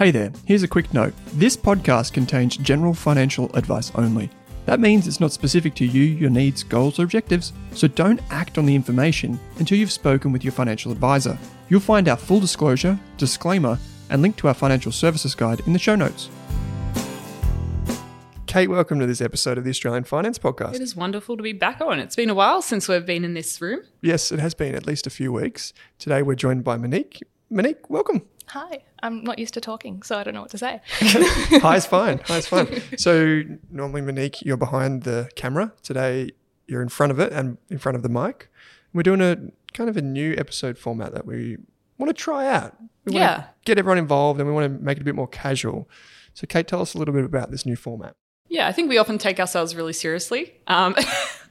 [0.00, 1.12] Hey there, here's a quick note.
[1.34, 4.30] This podcast contains general financial advice only.
[4.64, 8.56] That means it's not specific to you, your needs, goals, or objectives, so don't act
[8.56, 11.36] on the information until you've spoken with your financial advisor.
[11.68, 13.78] You'll find our full disclosure, disclaimer,
[14.08, 16.30] and link to our financial services guide in the show notes.
[18.46, 20.76] Kate, welcome to this episode of the Australian Finance Podcast.
[20.76, 21.98] It is wonderful to be back on.
[21.98, 23.80] It's been a while since we've been in this room.
[24.00, 25.74] Yes, it has been at least a few weeks.
[25.98, 27.22] Today we're joined by Monique.
[27.50, 28.22] Monique, welcome.
[28.50, 30.80] Hi, I'm not used to talking, so I don't know what to say.
[30.90, 32.20] Hi is fine.
[32.26, 32.82] Hi is fine.
[32.98, 35.72] So normally, Monique, you're behind the camera.
[35.84, 36.30] Today,
[36.66, 38.48] you're in front of it and in front of the mic.
[38.92, 39.36] We're doing a
[39.72, 41.58] kind of a new episode format that we
[41.98, 42.76] want to try out.
[43.04, 43.36] We want Yeah.
[43.36, 45.88] to get everyone involved and we want to make it a bit more casual.
[46.34, 48.16] So, Kate, tell us a little bit about this new format.
[48.48, 50.54] Yeah, I think we often take ourselves really seriously.
[50.66, 50.96] Um,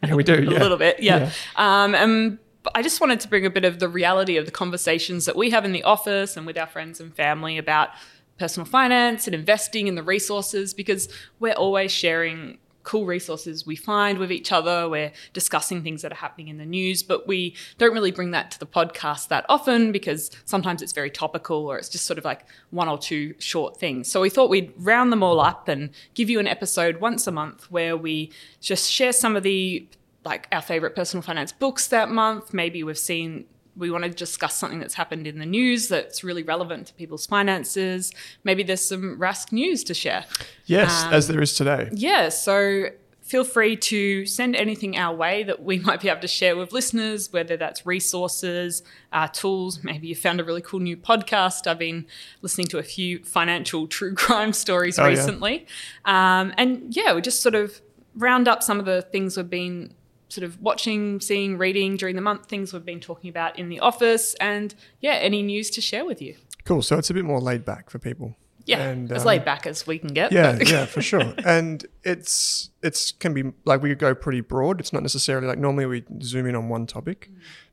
[0.04, 0.34] Yeah, we do.
[0.38, 0.60] a Yeah.
[0.60, 1.32] little bit, yeah.
[1.56, 4.52] Um, and but I just wanted to bring a bit of the reality of the
[4.52, 7.90] conversations that we have in the office and with our friends and family about
[8.38, 11.10] personal finance and investing and the resources because
[11.40, 14.90] we're always sharing cool resources we find with each other.
[14.90, 18.50] We're discussing things that are happening in the news, but we don't really bring that
[18.52, 22.26] to the podcast that often because sometimes it's very topical or it's just sort of
[22.26, 24.10] like one or two short things.
[24.10, 27.32] So we thought we'd round them all up and give you an episode once a
[27.32, 29.88] month where we just share some of the
[30.26, 32.54] like our favorite personal finance books that month.
[32.54, 33.46] Maybe we've seen
[33.78, 37.26] we want to discuss something that's happened in the news that's really relevant to people's
[37.26, 38.12] finances.
[38.44, 40.26] Maybe there's some Rask news to share.
[40.66, 41.88] Yes, Um, as there is today.
[41.94, 42.88] Yeah, so
[43.22, 46.74] feel free to send anything our way that we might be able to share with
[46.74, 49.82] listeners, whether that's resources, uh, tools.
[49.82, 51.66] Maybe you found a really cool new podcast.
[51.66, 52.06] I've been
[52.42, 55.10] listening to a few financial true crime stories Oh, yeah.
[55.10, 55.68] recently.
[56.04, 57.82] Um, and yeah, we just sort of
[58.16, 59.94] round up some of the things we've been
[60.30, 63.80] sort of watching, seeing, reading during the month, things we've been talking about in the
[63.80, 66.36] office, and yeah, any news to share with you.
[66.66, 66.82] Cool.
[66.82, 68.36] So, it's a bit more laid back for people.
[68.66, 70.32] Yeah, And, as um, laid back as we can get.
[70.32, 71.34] Yeah, yeah, for sure.
[71.44, 74.80] And it's it's can be like we could go pretty broad.
[74.80, 77.32] It's not necessarily like normally we zoom in on one topic,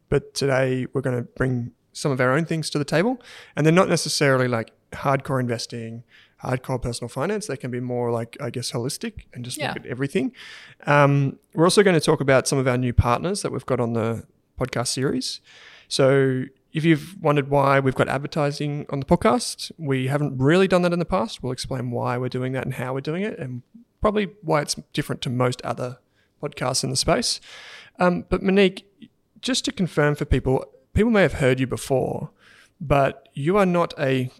[0.08, 3.20] but today we're going to bring some of our own things to the table,
[3.54, 6.02] and they're not necessarily like hardcore investing,
[6.46, 7.46] hardcore personal finance.
[7.46, 9.68] They can be more like I guess holistic and just Yeah.
[9.68, 10.32] look at everything.
[10.86, 13.80] Um, we're also going to talk about some of our new partners that we've got
[13.80, 14.24] on the
[14.60, 15.40] podcast series.
[15.88, 20.82] So if you've wondered why we've got advertising on the podcast, we haven't really done
[20.82, 21.42] that in the past.
[21.42, 23.62] We'll explain why we're doing that and how we're doing it, and
[24.00, 25.98] probably why it's different to most other
[26.42, 27.40] podcasts in the space.
[27.98, 28.84] Um, but Monique,
[29.40, 32.30] just to confirm for people, people may have heard you before,
[32.80, 34.30] but you are not a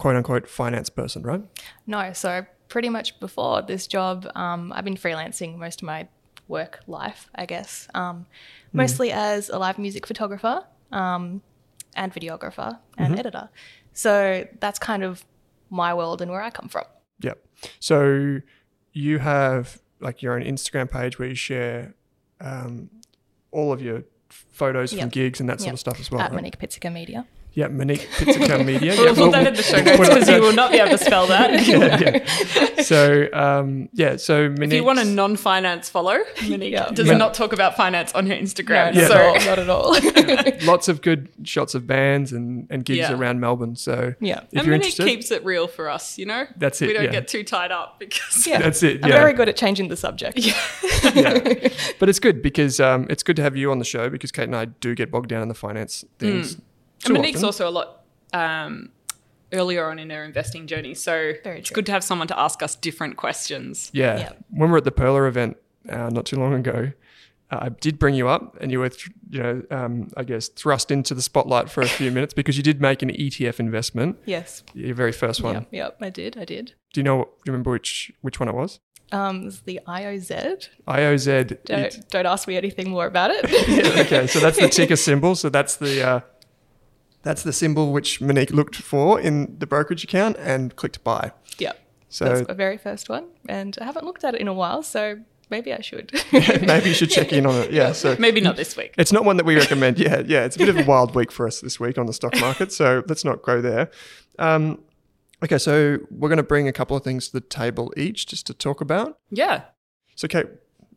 [0.00, 1.42] quote unquote finance person, right?
[1.86, 6.08] no, so pretty much before this job, um, I've been freelancing most of my
[6.48, 8.26] work life, I guess, um,
[8.72, 11.42] mostly as a live music photographer um,
[11.94, 13.50] and videographer and editor.
[13.92, 15.24] So that's kind of
[15.68, 16.84] my world and where I come from.
[17.20, 17.38] Yep.
[17.78, 18.40] So
[18.92, 21.94] you have like your own Instagram page where you share
[22.40, 22.88] um,
[23.50, 25.74] all of your photos from gigs and that sort Yep.
[25.74, 26.20] of stuff as well.
[26.22, 26.42] At right?
[26.58, 27.26] Monique Media.
[27.52, 28.94] Yeah, Monique Pizzica Media.
[28.96, 31.04] We'll yeah, put that in the show notes because you will not be able to
[31.04, 31.66] spell that.
[31.66, 32.22] yeah,
[32.76, 32.82] yeah.
[32.82, 34.68] So um, yeah, so Monique.
[34.68, 36.18] If you want a non-finance follow,
[36.48, 36.90] Monique Yeah.
[36.90, 37.16] does Yeah.
[37.16, 38.94] not talk about finance on her Instagram.
[38.94, 39.08] No, Yeah.
[39.08, 40.66] So at all, not at all.
[40.66, 43.12] lots of good shots of bands and, and gigs Yeah.
[43.14, 43.74] around Melbourne.
[43.76, 44.38] So yeah.
[44.38, 46.46] if and you're Monique interested, keeps it real for us, you know.
[46.56, 47.10] That's it, We don't yeah.
[47.10, 48.60] get too tied up because Yeah.
[48.60, 50.38] That's it, I'm very good at changing the subject.
[50.38, 51.68] yeah.
[51.98, 54.44] But it's good because um, it's good to have you on the show because Kate
[54.44, 56.54] and I do get bogged down in the finance things.
[56.54, 56.62] And
[57.04, 57.44] too Monique's often.
[57.46, 58.90] also a lot um,
[59.52, 62.74] earlier on in her investing journey, so it's good to have someone to ask us
[62.76, 63.90] different questions.
[63.92, 64.18] Yeah.
[64.18, 64.32] Yeah.
[64.50, 65.56] When we were at the Pearler event
[65.88, 66.92] uh, not too long ago,
[67.50, 70.46] uh, I did bring you up and you were, th- you know, um, I guess
[70.48, 74.18] thrust into the spotlight for a few minutes because you did make an ETF investment,
[74.24, 74.62] Yes.
[74.72, 75.54] your very first one.
[75.54, 75.68] Yep.
[75.72, 75.96] Yep.
[76.00, 76.38] I did.
[76.38, 76.74] I did.
[76.92, 78.78] Do you know, do you remember which, which one it was?
[79.10, 80.68] Um, it's the IOZ.
[80.86, 81.64] IOZ.
[81.64, 83.50] Don't, it- don't ask me anything more about it.
[83.68, 85.34] Yeah, okay, so that's the ticker symbol.
[85.34, 86.20] So that's the uh,
[87.22, 91.32] that's the symbol which Monique looked for in the brokerage account and clicked buy.
[91.58, 91.72] Yeah.
[92.08, 94.82] So That's my very first one, and I haven't looked at it in a while,
[94.82, 96.10] so maybe I should.
[96.32, 97.70] maybe you should check in on it.
[97.72, 97.92] Yeah.
[97.92, 98.94] So Maybe not this week.
[98.98, 99.98] it's not one that we recommend.
[100.06, 100.44] Yeah, yeah.
[100.44, 102.72] It's a bit of a wild week for us this week on the stock market.
[102.72, 103.90] So let's not go there.
[104.40, 104.80] Um,
[105.44, 108.46] okay, so we're going to bring a couple of things to the table each just
[108.48, 109.18] to talk about.
[109.30, 109.62] Yeah.
[110.16, 110.46] So Kate,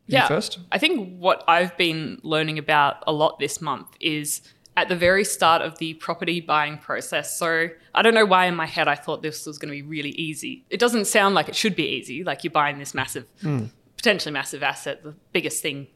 [0.07, 0.27] you Yeah.
[0.27, 0.59] first.
[0.71, 4.41] I think what I've been learning about a lot this month is
[4.75, 7.37] at the very start of the property buying process.
[7.37, 9.83] So I don't know why in my head I thought this was going to be
[9.83, 10.65] really easy.
[10.69, 12.23] It doesn't sound like it should be easy.
[12.23, 13.27] Like you're buying this massive,
[13.97, 15.87] potentially massive asset, the biggest thing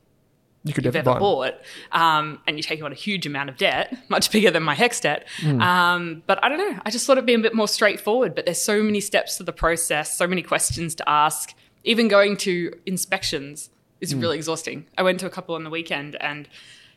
[0.63, 1.55] You could you've ever ever bought,
[1.91, 5.01] um, and you're taking on a huge amount of debt, much bigger than my HECS
[5.01, 5.27] debt.
[5.43, 6.79] Um, but I don't know.
[6.85, 8.35] I just thought it'd be a bit more straightforward.
[8.35, 11.53] But there's so many steps to the process, so many questions to ask.
[11.83, 13.69] Even going to inspections
[14.01, 14.85] is really exhausting.
[14.97, 16.47] I went to a couple on the weekend, and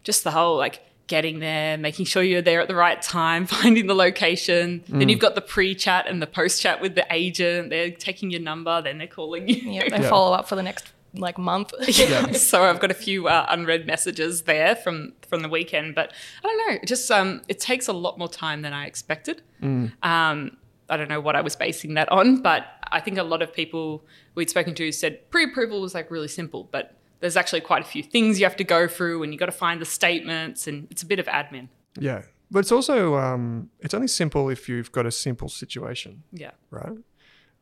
[0.02, 0.80] just the whole like
[1.10, 4.82] getting there, making sure you're there at the right time, finding the location.
[4.88, 7.68] Then you've got the pre-chat and the post-chat with the agent.
[7.68, 9.56] They're taking your number, then they're calling you.
[9.56, 10.08] yeah, they Yeah.
[10.08, 11.72] follow up for the next like month.
[12.36, 16.12] so I've got a few uh, unread messages there from from the weekend, but
[16.42, 16.74] I don't know.
[16.82, 19.42] It just um, it takes a lot more time than I expected.
[19.60, 20.56] Um,
[20.88, 23.52] I don't know what I was basing that on, but I think a lot of
[23.52, 24.04] people
[24.34, 28.02] we'd spoken to said pre-approval was like really simple, but there's actually quite a few
[28.02, 31.02] things you have to go through, and you've got to find the statements, and it's
[31.02, 31.68] a bit of admin.
[31.98, 36.22] Yeah, but it's also um, it's only simple if you've got a simple situation.
[36.32, 36.92] Yeah, right?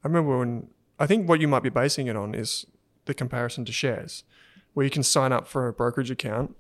[0.04, 0.68] I remember when
[0.98, 2.66] I think what you might be basing it on is
[3.06, 4.24] the comparison to shares,
[4.74, 6.54] where you can sign up for a brokerage account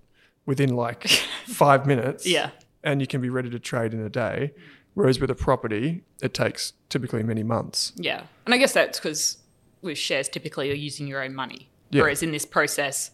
[0.46, 1.06] within like
[1.46, 2.50] five minutes, Yeah.
[2.82, 4.52] and you can be ready to trade in a day.
[4.94, 7.92] Whereas with a property, it takes typically many months.
[7.94, 9.38] yeah, and I guess that's because
[9.82, 12.02] with shares, typically you're using your own money, Yeah.
[12.02, 13.10] whereas in this process,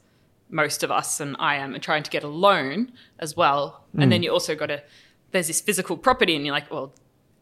[0.50, 4.10] most of us and I am are trying to get a loan as well, and
[4.12, 4.82] then you also got to.
[5.32, 6.92] There's this physical property, and you're like, well,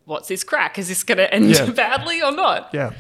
[0.05, 0.79] what's this crack?
[0.79, 1.71] Is this going to end Yeah.
[1.85, 2.71] badly or not?
[2.73, 2.93] Yeah,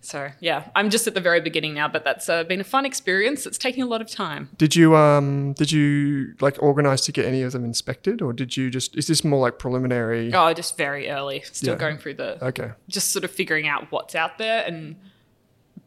[0.00, 2.86] So yeah, I'm just at the very beginning now, but that's uh, been a fun
[2.86, 3.44] experience.
[3.46, 4.50] It's taking a lot of time.
[4.56, 8.56] Did you um did you like organize to get any of them inspected, or did
[8.56, 10.32] you just is this more like preliminary?
[10.32, 11.78] Oh, just very early, still Yeah.
[11.80, 12.70] going through the Okay.
[12.88, 14.96] just sort of figuring out what's out there and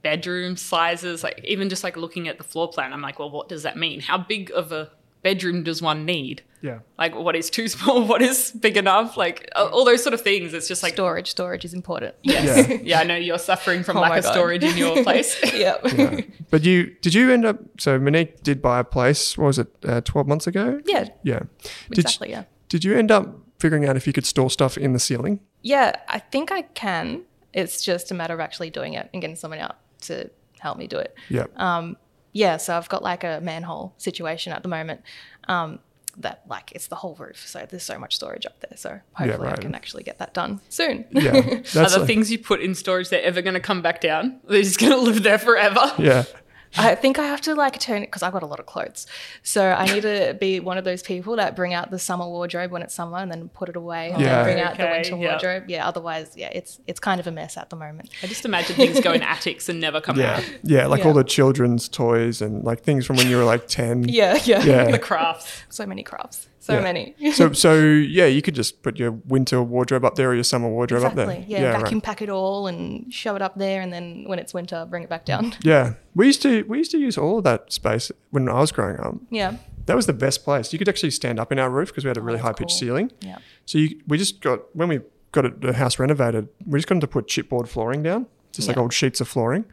[0.01, 3.49] bedroom sizes like even just like looking at the floor plan i'm like well what
[3.49, 4.89] does that mean how big of a
[5.21, 6.79] bedroom does one need Yeah.
[6.97, 10.53] like what is too small what is big enough like all those sort of things
[10.53, 12.15] it's just like storage, storage is important.
[12.21, 12.77] yes Yeah.
[12.83, 14.31] yeah i know you're suffering from Oh lack of God.
[14.31, 15.81] storage in your place yep.
[15.97, 16.21] Yeah.
[16.49, 19.37] but you did you end up so Monique did buy a place.
[19.37, 19.67] What was it?
[19.83, 20.79] Uh, Twelve months ago.
[20.85, 21.39] Yeah, Yeah.
[21.89, 22.29] Did exactly.
[22.29, 22.43] Yeah.
[22.69, 23.27] Did you end up
[23.59, 25.41] figuring out if you could store stuff in the ceiling?
[25.61, 27.23] Yeah, I think I can.
[27.53, 30.29] It's just a matter of actually doing it and getting someone out to
[30.59, 31.15] help me do it.
[31.29, 31.45] Yeah.
[31.55, 31.97] Um,
[32.33, 35.01] yeah, so I've got like a manhole situation at the moment.
[35.47, 35.79] Um,
[36.17, 38.75] that like it's the whole roof, so there's so much storage up there.
[38.75, 39.57] So hopefully right.
[39.57, 41.05] I can actually get that done soon.
[41.11, 41.31] yeah.
[41.37, 44.39] are the like- things you put in storage they're ever going to come back down
[44.47, 46.23] they're just going to live there forever yeah.
[46.77, 49.07] I think I have to like turn it because I've got a lot of clothes.
[49.43, 52.71] So I need to be one of those people that bring out the summer wardrobe
[52.71, 54.35] when it's summer and then put it away and Yeah.
[54.35, 55.29] then bring out the winter yeah.
[55.31, 55.63] wardrobe.
[55.67, 58.09] Yeah, otherwise, yeah, it's it's kind of a mess at the moment.
[58.21, 60.37] i just imagine things go in attics and never come Yeah.
[60.37, 60.85] out Yeah.
[60.87, 61.07] Like Yeah.
[61.07, 64.03] all the children's toys and like things from when you were like 10.
[64.09, 64.61] Yeah, yeah.
[64.63, 64.91] Yeah.
[64.91, 66.48] the crafts so many crafts.
[66.61, 66.81] So Yeah.
[66.81, 67.15] many.
[67.33, 70.67] So, so yeah, you could just put your winter wardrobe up there or your summer
[70.69, 71.45] wardrobe up Exactly.
[71.47, 71.61] there.
[71.61, 71.81] Yeah, right.
[71.81, 75.03] vacuum pack it all and shove it up there, and then when it's winter, bring
[75.03, 75.55] it back down.
[75.63, 75.93] Yeah.
[76.15, 78.99] We used to we used to use all of that space when I was growing
[78.99, 79.15] up.
[79.29, 79.55] Yeah.
[79.85, 80.71] That was the best place.
[80.73, 82.53] You could actually stand up in our roof because we had a really that's high
[82.53, 82.79] pitched cool.
[82.79, 83.11] ceiling.
[83.21, 83.37] Yeah.
[83.65, 84.99] So you, we just got when we
[85.31, 88.77] got it, the house renovated, we just got to put chipboard flooring down, just like
[88.77, 89.65] old sheets of flooring,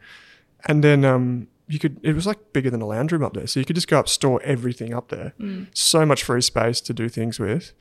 [0.67, 1.99] and then um, you could.
[2.03, 3.99] It was like bigger than a lounge room up there, so you could just go
[3.99, 5.33] up store everything up there.
[5.39, 5.67] Mm.
[5.73, 7.73] So much free space to do things with,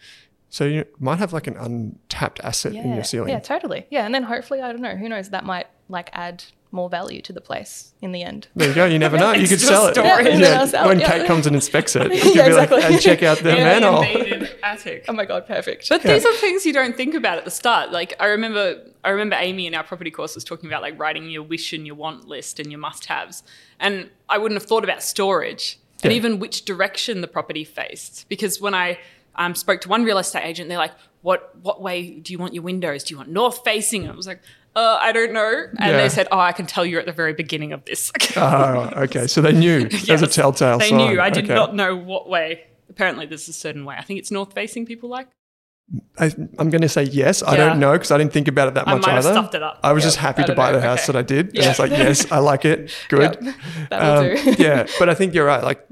[0.48, 3.30] So you might have like an untapped asset in your ceiling.
[3.30, 3.86] Yeah, totally.
[3.90, 7.22] Yeah, and then hopefully, I don't know, who knows, that might like add more value
[7.22, 8.48] to the place in the end.
[8.56, 8.84] There you go.
[8.86, 9.32] You never know.
[9.32, 9.96] You could sell it.
[9.96, 11.10] Yeah, Yeah, sell when yeah.
[11.10, 12.80] Kate comes and inspects it, you Yeah, could be exactly.
[12.80, 14.04] like, and check out the manhole.
[14.62, 15.04] Attic.
[15.08, 15.88] Oh my god, perfect.
[15.88, 17.92] But these are things you don't think about at the start.
[17.92, 21.30] Like I remember, I remember Amy in our property course was talking about like writing
[21.30, 23.42] your wish and your want list and your must-haves,
[23.78, 28.28] and I wouldn't have thought about storage and even which direction the property faced.
[28.28, 28.98] Because when I
[29.36, 30.92] um, spoke to one real estate agent, they're like,
[31.22, 33.04] "What what way do you want your windows?
[33.04, 34.40] Do you want north facing?" And I was like,
[34.76, 35.96] uh, "I don't know." And Yeah.
[36.02, 39.26] they said, "Oh, I can tell you at the very beginning of this." Oh, okay.
[39.26, 39.88] So they knew.
[39.88, 40.98] There's a telltale they sign.
[40.98, 41.20] knew.
[41.20, 41.54] I did Okay.
[41.54, 42.64] not know what way.
[42.88, 43.96] Apparently, there's a certain way.
[43.98, 44.86] I think it's north facing.
[44.86, 45.26] People like.
[46.18, 46.26] I,
[46.58, 47.44] I'm going to say yes.
[47.44, 49.22] I don't know because I didn't think about it that I much either.
[49.22, 49.78] stuffed it up.
[49.84, 50.06] I was Yeah.
[50.08, 50.78] just happy to buy know.
[50.80, 51.12] the house Okay.
[51.12, 51.54] that I did.
[51.56, 52.90] And I was like, yes, I like it.
[53.08, 53.38] Good.
[53.40, 53.54] Yep.
[53.90, 54.62] That'll Um, do.
[54.64, 55.62] yeah, but I think you're right.
[55.62, 55.86] Like,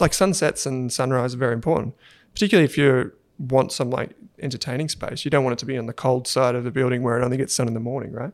[0.00, 1.94] like sunsets and sunrise are very important,
[2.32, 4.12] particularly if you want some like
[4.44, 5.24] entertaining space.
[5.24, 7.24] You don't want it to be on the cold side of the building where it
[7.24, 8.32] only gets sun in the morning, right?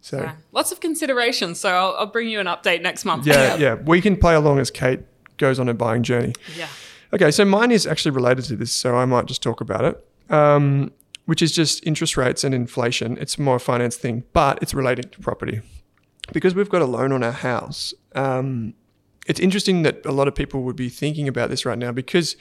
[0.00, 0.34] So Yeah.
[0.52, 1.58] Lots of considerations.
[1.58, 3.26] So I'll, I'll bring you an update next month.
[3.26, 5.00] yeah, yeah, we can play along as Kate
[5.36, 6.34] goes on her buying journey.
[6.56, 6.68] Yeah.
[7.12, 10.06] Okay, so mine is actually related to this, so I might just talk about it.
[10.30, 10.92] Um,
[11.24, 13.18] which is just interest rates and inflation.
[13.20, 15.60] It's more a finance thing, but it's related to property.
[16.32, 18.74] Because we've got a loan on our house, um,
[19.26, 22.36] it's interesting that a lot of people would be thinking about this right now because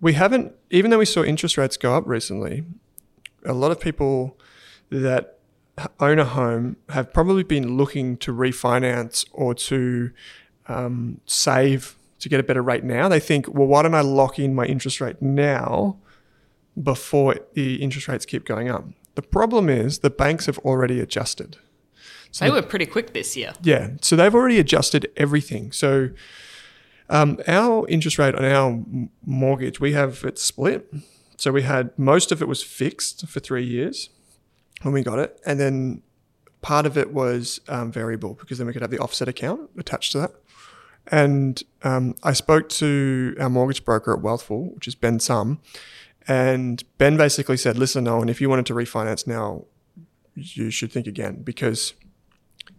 [0.00, 2.64] we haven't, even though we saw interest rates go up recently,
[3.44, 4.38] a lot of people
[4.90, 5.38] that
[6.00, 10.10] own a home have probably been looking to refinance or to
[10.68, 13.08] um, save to get a better rate now.
[13.08, 15.96] They think, well, why don't I lock in my interest rate now
[16.82, 18.84] before the interest rates keep going up?
[19.14, 21.58] The problem is the banks have already adjusted.
[22.30, 23.52] So They were pretty quick this year.
[23.62, 25.72] Yeah, so they've already adjusted everything.
[25.72, 26.10] So
[27.08, 28.82] um, our interest rate on our
[29.24, 30.92] mortgage, we have it split.
[31.36, 34.08] So we had most of it was fixed for three years
[34.82, 36.02] when we got it, and then
[36.62, 40.12] part of it was um, variable because then we could have the offset account attached
[40.12, 40.32] to that.
[41.08, 45.60] And um, I spoke to our mortgage broker at Wealthful, which is Ben Sum,
[46.26, 49.64] and Ben basically said, "Listen, Owen, if you wanted to refinance now,
[50.34, 51.94] you should think again because."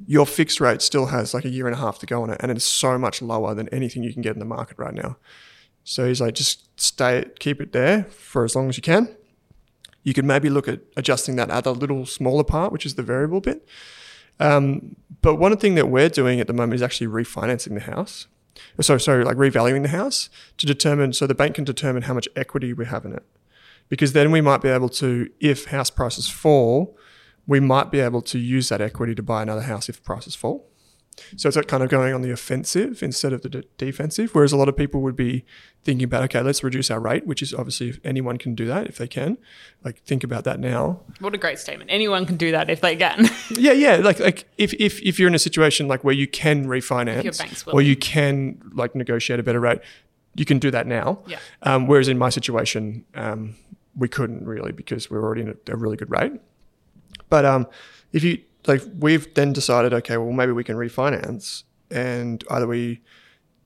[0.06, 2.38] Your fixed rate still has like a year and a half to go on it,
[2.42, 4.94] and it is so much lower than anything you can get in the market right
[4.94, 5.18] now.
[5.84, 9.16] So he's like, just stay, keep it there for as long as you can.
[10.04, 13.42] You could maybe look at adjusting that other little smaller part, which is the variable
[13.42, 13.68] bit.
[14.40, 18.28] Um, but one thing that we're doing at the moment is actually refinancing the house.
[18.82, 22.28] So, so like revaluing the house to determine, so the bank can determine how much
[22.36, 23.24] equity we have in it.
[23.90, 26.98] Because then we might be able to, if house prices fall,
[27.48, 30.70] we might be able to use that equity to buy another house if prices fall.
[31.36, 34.36] So it's like kind of going on the offensive instead of the de- defensive.
[34.36, 35.46] Whereas a lot of people would be
[35.84, 38.88] thinking about, okay, let's reduce our rate, which is obviously if anyone can do that
[38.88, 39.38] if they can.
[39.84, 41.02] Like think about that now.
[41.20, 41.90] What a great statement.
[41.92, 43.30] Anyone can do that if they can.
[43.50, 43.96] Yeah, yeah.
[43.96, 47.82] Like like if if, if you're in a situation like where you can refinance or
[47.82, 49.80] you can like negotiate a better rate,
[50.36, 51.20] you can do that now.
[51.26, 51.40] Yeah.
[51.64, 53.56] Um, whereas in my situation, um,
[53.96, 56.34] we couldn't really because we were already in a, a really good rate.
[57.30, 57.68] But um,
[58.12, 63.02] if you like, we've then decided, okay, well maybe we can refinance, and either we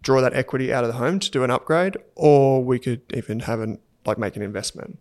[0.02, 3.42] draw that equity out of the home to do an upgrade, or we could even
[3.42, 5.00] have an like make an investment.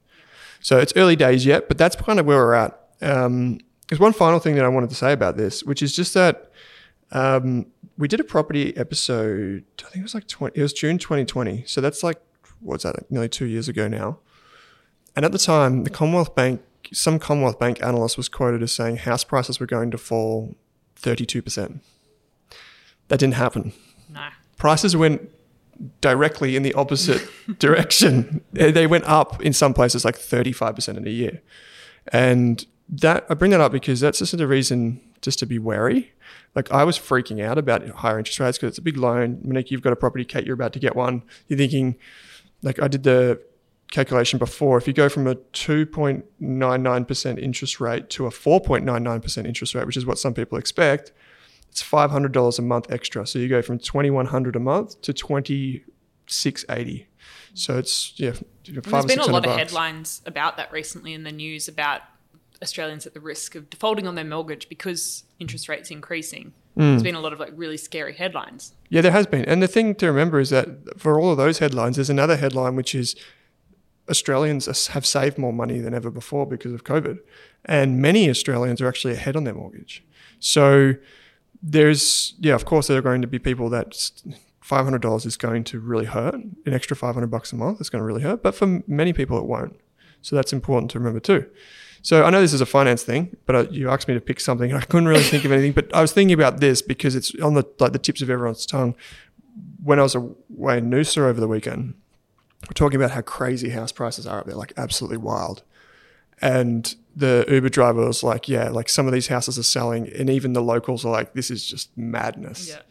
[0.61, 2.79] So it's early days yet, but that's kind of where we're at.
[3.01, 6.13] Um, there's one final thing that I wanted to say about this, which is just
[6.15, 6.53] that
[7.13, 9.65] um, we did a property episode.
[9.79, 11.65] I think it was like 20, it was June 2020.
[11.67, 12.21] So that's like
[12.61, 13.11] what's that?
[13.11, 14.19] Nearly two years ago now.
[15.17, 16.63] And at the time, the Commonwealth Bank,
[16.93, 20.55] some Commonwealth Bank analyst was quoted as saying house prices were going to fall
[21.01, 21.81] 32%.
[23.09, 23.73] That didn't happen.
[24.09, 24.29] no.
[24.57, 25.31] Prices went
[26.03, 27.27] directly in the opposite
[27.59, 28.43] direction.
[28.53, 31.41] They went up in some places like 35% in a year.
[32.13, 36.13] And that I bring that up because that's just a reason just to be wary.
[36.55, 39.41] Like I was freaking out about higher interest rates because it's a big loan.
[39.43, 41.23] Monique, you've got a property, Kate, you're about to get one.
[41.49, 41.97] You're thinking,
[42.63, 43.41] like I did the
[43.91, 44.79] calculation before.
[44.79, 50.07] If you go from a 2.99% interest rate to a 4.99% interest rate, which is
[50.07, 51.13] what some people expect,
[51.71, 53.27] it's $500 a month extra.
[53.27, 57.07] So you go from 2100 a month to 2680.
[57.55, 58.33] So it's yeah,
[58.65, 59.59] There's been a lot of bucks.
[59.59, 62.03] headlines about that recently in the news about
[62.63, 66.53] Australians at the risk of defaulting on their mortgage because interest rates increasing.
[66.75, 66.91] Hmm.
[66.91, 68.75] There's been a lot of like really scary headlines.
[68.89, 69.45] Yeah, there has been.
[69.47, 72.77] And the thing to remember is that for all of those headlines, there's another headline
[72.77, 73.17] which is
[74.11, 77.19] Australians have saved more money than ever before because of COVID.
[77.65, 80.05] And many Australians are actually ahead on their mortgage.
[80.39, 80.95] So
[81.63, 83.91] there's, yeah, of course, there are going to be people that
[84.65, 86.35] $500 is going to really hurt.
[86.35, 88.43] An extra 500 bucks a month is going to really hurt.
[88.43, 89.79] But for many people, it won't.
[90.23, 91.47] So that's important to remember too.
[92.03, 94.41] So I know this is a finance thing, but uh, you asked me to pick
[94.41, 94.71] something.
[94.71, 97.35] And I couldn't really think of anything, but I was thinking about this because it's
[97.37, 98.95] on the like the tips of everyone's tongue.
[99.83, 101.95] When I was away in Noosa over the weekend,
[102.69, 105.63] we're talking about how crazy house prices are up there, like absolutely wild.
[106.43, 110.31] And the Uber driver was like, "Yeah, like some of these houses are selling, and
[110.31, 112.83] even the locals are like, this is just madness." Yeah.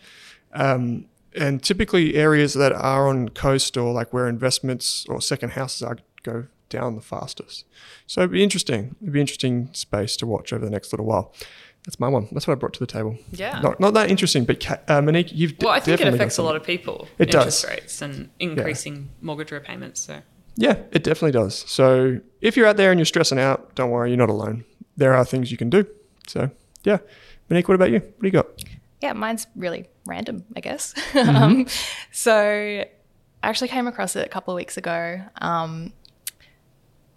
[0.54, 5.82] Um, and typically areas that are on coast or like where investments or second houses
[5.84, 7.66] are go down the fastest.
[8.08, 8.96] So it'd be interesting.
[9.02, 11.34] It'd be interesting space to watch over the next little while.
[11.86, 12.28] That's my one.
[12.32, 13.18] That's what I brought to the table.
[13.32, 13.60] Yeah.
[13.62, 16.18] Not, not that interesting, but Ka- uh, Monique, you've d- Well, I think it definitely
[16.20, 17.08] got affects a lot of people.
[17.18, 17.70] It interest does.
[17.72, 20.02] rates and increasing mortgage repayments.
[20.02, 20.22] So
[20.56, 21.56] Yeah, it definitely does.
[21.70, 24.66] So if you're out there and you're stressing out, don't worry, you're not alone.
[24.98, 25.86] There are things you can do.
[26.28, 26.52] So
[26.84, 26.98] yeah,
[27.50, 28.00] Monique, what about you?
[28.00, 28.48] What do you got?
[29.02, 30.94] Yeah, mine's really random, I guess.
[31.16, 31.66] um,
[32.12, 32.88] so I
[33.48, 35.22] actually came across it a couple of weeks ago.
[35.40, 35.94] Um,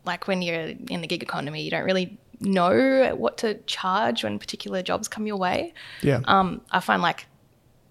[0.05, 4.39] like when you're in the gig economy, you don't really know what to charge when
[4.39, 5.73] particular jobs come your way.
[6.03, 6.21] Yeah.
[6.25, 7.27] Um, I find like,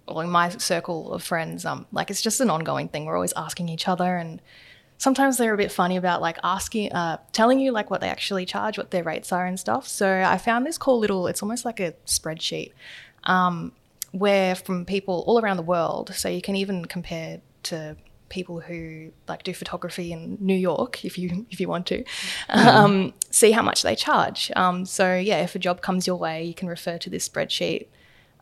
[0.07, 3.05] well, in my circle of friends, um, like it's just an ongoing thing.
[3.05, 4.41] We're always asking each other, and
[4.97, 8.45] sometimes they're a bit funny about like asking, uh, telling you like what they actually
[8.45, 9.87] charge, what their rates are, and stuff.
[9.87, 11.27] So I found this cool little.
[11.27, 12.73] It's almost like a spreadsheet,
[13.23, 13.71] um,
[14.11, 16.13] where from people all around the world.
[16.13, 17.95] So you can even compare to
[18.31, 22.03] people who like do photography in New York, if you if you want to,
[22.50, 24.51] um, see how much they charge.
[24.55, 27.88] Um, so yeah, if a job comes your way, you can refer to this spreadsheet,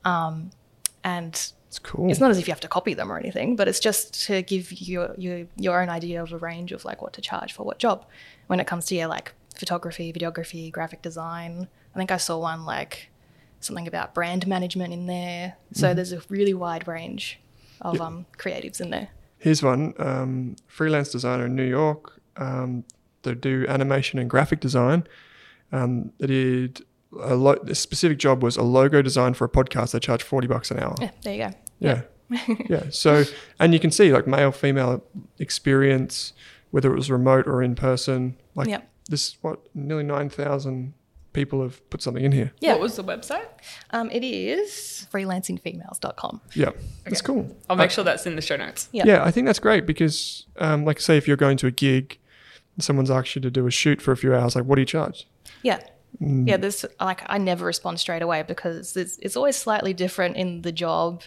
[0.06, 0.52] um,
[1.04, 1.34] and
[1.68, 2.10] It's cool.
[2.10, 4.42] it's not as if you have to copy them or anything, but it's just to
[4.44, 7.64] give you your your own idea of a range of like what to charge for
[7.64, 8.06] what job.
[8.48, 11.68] When it comes to yeah, like photography, videography, graphic design.
[11.94, 13.10] I think I saw one like
[13.60, 15.58] something about brand management in there.
[15.74, 17.40] So there's a really wide range
[17.82, 19.10] of um, creatives in there.
[19.40, 22.22] Here's one um, freelance designer in New York.
[22.38, 22.84] Um,
[23.24, 25.06] they do animation and graphic design.
[25.72, 26.82] Um, they did
[27.22, 29.92] a lo- the specific job was a logo design for a podcast.
[29.92, 30.96] They charge 40 bucks an hour.
[31.02, 31.52] Yeah, there you go.
[31.80, 32.02] Yeah.
[32.70, 32.84] yeah.
[32.92, 33.24] So,
[33.60, 35.04] and you can see like male, female
[35.40, 36.34] experience,
[36.72, 38.38] whether it was remote or in person.
[38.56, 38.90] Like Yep.
[39.10, 40.94] this, what, nearly 9,000
[41.40, 42.52] people have put something in here.
[42.60, 42.74] Yeah.
[42.74, 43.48] what was the website?
[43.92, 46.42] Um, it is freelancingfemales.com.
[46.54, 46.72] Yeah.
[47.06, 47.56] That's cool.
[47.70, 48.90] I'll make sure that's in the show notes.
[48.92, 49.06] Yeah.
[49.06, 52.20] Yeah, I think that's great because, um, like, say if you're going to a gig,
[52.76, 54.82] and someone's asked you to do a shoot for a few hours, like, what do
[54.82, 55.28] you charge?
[55.64, 55.80] Yeah.
[56.20, 60.64] Yeah, there's like I never respond straight away because it's, it's always slightly different in
[60.64, 61.22] the job.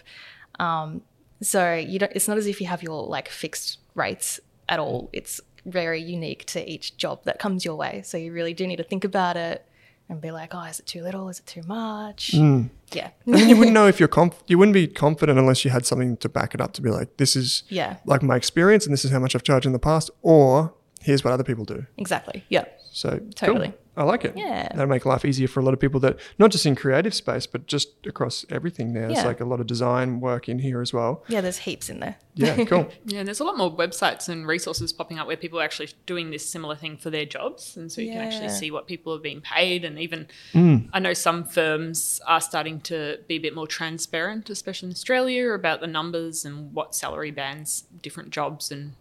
[0.59, 1.01] Um,
[1.41, 2.11] so you don't.
[2.13, 5.09] It's not as if you have your like fixed rates at all.
[5.13, 8.01] It's very unique to each job that comes your way.
[8.05, 9.65] So you really do need to think about it
[10.09, 11.29] and be like, oh, is it too little?
[11.29, 12.31] Is it too much?
[12.33, 12.69] Mm.
[12.91, 15.71] Yeah, And then you wouldn't know if you're conf- you wouldn't be confident unless you
[15.71, 18.85] had something to back it up to be like, this is yeah, like my experience
[18.85, 21.65] and this is how much I've charged in the past, or here's what other people
[21.65, 21.85] do.
[21.97, 22.43] exactly.
[22.49, 23.73] Yeah, So cool.
[23.95, 24.07] Totally.
[24.07, 24.33] I like it.
[24.37, 24.67] Yeah.
[24.69, 27.45] That'll make life easier for a lot of people that not just in creative space,
[27.45, 29.01] but just across everything now.
[29.07, 29.25] There's Yeah.
[29.27, 31.23] like a lot of design work in here as well.
[31.27, 31.41] yeah.
[31.41, 32.17] There's heaps in there.
[32.35, 32.89] Yeah, cool.
[33.05, 35.89] Yeah, and there's a lot more websites and resources popping up where people are actually
[36.07, 37.77] doing this similar thing for their jobs.
[37.77, 39.85] And so you can actually see what people are being paid.
[39.85, 40.89] And even, Mm.
[40.91, 45.51] I know some firms are starting to be a bit more transparent, especially in Australia,
[45.51, 48.93] about the numbers and what salary bands different jobs and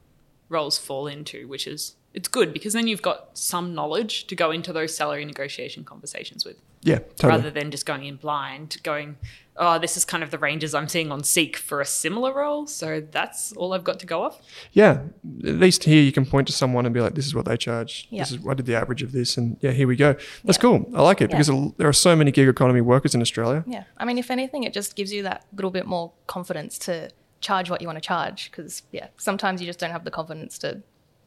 [0.50, 4.50] roles fall into, which is, it's good because then you've got some knowledge to go
[4.50, 7.30] into those salary negotiation conversations with Yeah, totally.
[7.30, 9.16] rather than just going in blind, going,
[9.56, 12.66] oh, this is kind of the ranges I'm seeing on Seek for a similar role.
[12.66, 14.40] So that's all I've got to go off.
[14.72, 15.00] yeah,
[15.44, 17.56] at least here you can point to someone and be like, "This is what they
[17.56, 18.08] charge.
[18.10, 18.22] Yeah.
[18.22, 20.14] This is what did the average of this." And yeah, here we go.
[20.44, 20.90] That's cool.
[20.94, 21.38] I like it Yeah.
[21.38, 23.64] because there are so many gig economy workers in Australia.
[23.66, 23.84] Yeah.
[23.96, 27.70] I mean, if anything, it just gives you that little bit more confidence to charge
[27.70, 28.50] what you want to charge.
[28.50, 30.82] Because, yeah, sometimes you just don't have the confidence to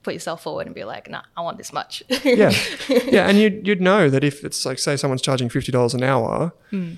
[0.05, 2.01] put yourself forward and be like, nah, I want this much.
[2.23, 2.51] yeah,
[2.89, 6.03] yeah, and you'd you'd know that if it's like say someone's charging fifty dollars an
[6.03, 6.93] hour, Hmm.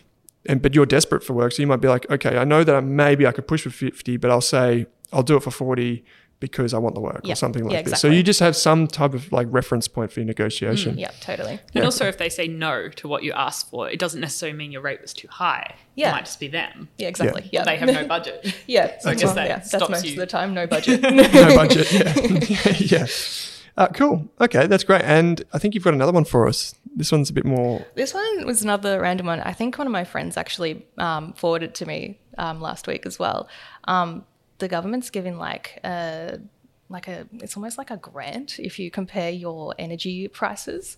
[0.46, 2.76] and but you're desperate for work, so you might be like, okay, I know that
[2.76, 6.04] I, maybe I could push for fifty, but I'll say I'll do it for forty
[6.40, 7.34] because I want the work Yeah.
[7.34, 8.00] or something like Yeah, this.
[8.00, 10.98] So you just have some type of like reference point for your negotiation.
[10.98, 11.60] yeah, totally.
[11.74, 14.72] And also, if they say no to what you asked for, it doesn't necessarily mean
[14.72, 15.74] your rate was too high.
[15.96, 16.10] Yeah.
[16.10, 16.90] It might just be them.
[17.00, 17.50] Yeah, exactly.
[17.52, 17.64] Yeah.
[17.64, 18.56] They have no budget.
[18.68, 18.98] yeah.
[19.02, 20.12] So I guess that yeah, that's most you.
[20.12, 21.02] of the time, no budget.
[21.02, 21.92] no budget.
[22.50, 23.08] Yeah, yeah.
[23.76, 24.28] Uh, cool.
[24.42, 25.04] Okay, that's great.
[25.04, 26.74] And I think you've got another one for us.
[26.96, 27.86] This one's a bit more.
[27.96, 29.40] This one was another random one.
[29.42, 33.20] I think one of my friends actually um, forwarded to me um, last week as
[33.20, 33.48] well.
[33.84, 34.26] Um,
[34.60, 36.40] the government's giving like a
[36.90, 40.98] like a it's almost like a grant if you compare your energy prices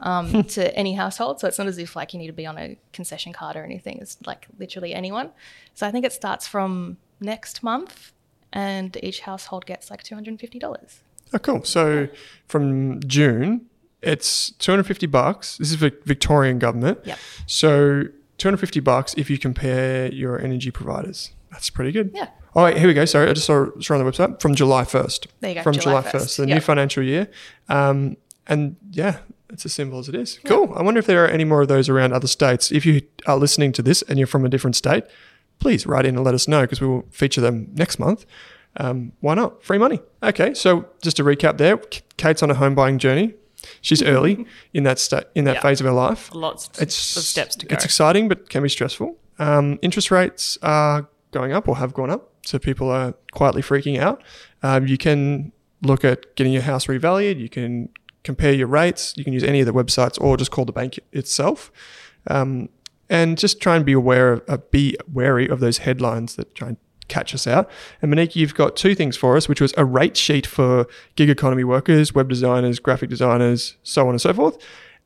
[0.00, 1.38] um, to any household.
[1.40, 3.62] So it's not as if like you need to be on a concession card or
[3.64, 3.98] anything.
[4.00, 5.30] It's like literally anyone.
[5.74, 8.12] So I think it starts from next month,
[8.52, 11.00] and each household gets like two hundred and fifty dollars.
[11.32, 11.62] Oh, cool.
[11.64, 12.08] So
[12.46, 13.66] from June,
[14.00, 15.58] It's 250 bucks.
[15.58, 17.00] This is Vic- Victorian government.
[17.04, 17.18] Yep.
[17.46, 18.04] So
[18.38, 21.32] 250 bucks if you compare your energy providers.
[21.50, 22.12] That's pretty good.
[22.14, 22.28] Yeah.
[22.58, 23.04] Oh, wait, here we go.
[23.04, 25.26] Sorry, I just saw, saw on the website from July 1st.
[25.40, 26.36] There you go, From July July 1st, 1st.
[26.38, 27.28] the new financial year.
[27.68, 28.16] Um,
[28.48, 29.18] and yeah,
[29.50, 30.40] it's as simple as it is.
[30.44, 30.72] Cool.
[30.74, 32.72] I wonder if there are any more of those around other states.
[32.72, 35.04] If you are listening to this and you're from a different state,
[35.60, 38.26] please write in and let us know because we will feature them next month.
[38.76, 39.62] Um, why not?
[39.62, 40.00] Free money.
[40.22, 41.76] Okay, so just to recap there,
[42.16, 43.34] Kate's on a home buying journey.
[43.82, 45.62] She's early in that sta- in that Yeah.
[45.62, 46.34] phase of her life.
[46.34, 47.72] Lots It's of steps to go.
[47.74, 49.16] It's exciting, but can be stressful.
[49.38, 53.98] Um, interest rates are going up or have gone up, so people are quietly freaking
[53.98, 54.22] out.
[54.62, 57.38] Um, you can look at getting your house revalued.
[57.38, 57.90] You can
[58.24, 59.14] compare your rates.
[59.16, 61.70] You can use any of the websites or just call the bank itself.
[62.26, 62.70] Um,
[63.10, 66.68] and just try and be aware of, uh, be wary of those headlines that try
[66.68, 66.76] and
[67.08, 67.70] catch us out.
[68.02, 71.30] And Monique, you've got two things for us, which was a rate sheet for gig
[71.30, 74.58] economy workers, web designers, graphic designers, so on and so forth.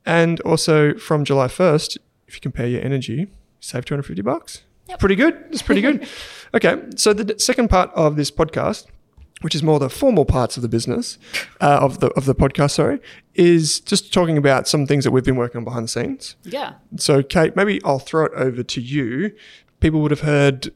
[0.05, 3.27] And also from July 1st, if you compare your energy,
[3.59, 4.63] save 250 bucks.
[4.99, 5.45] Pretty good.
[5.51, 6.07] It's pretty good.
[6.53, 6.81] okay.
[6.95, 8.85] So the d- second part of this podcast,
[9.41, 11.17] which is more the formal parts of the business
[11.61, 12.99] uh, of the of the podcast, sorry,
[13.33, 16.35] is just talking about some things that we've been working on behind the scenes.
[16.43, 16.73] yeah.
[16.97, 19.33] So, Kate, maybe I'll throw it over to you.
[19.79, 20.71] People would have heard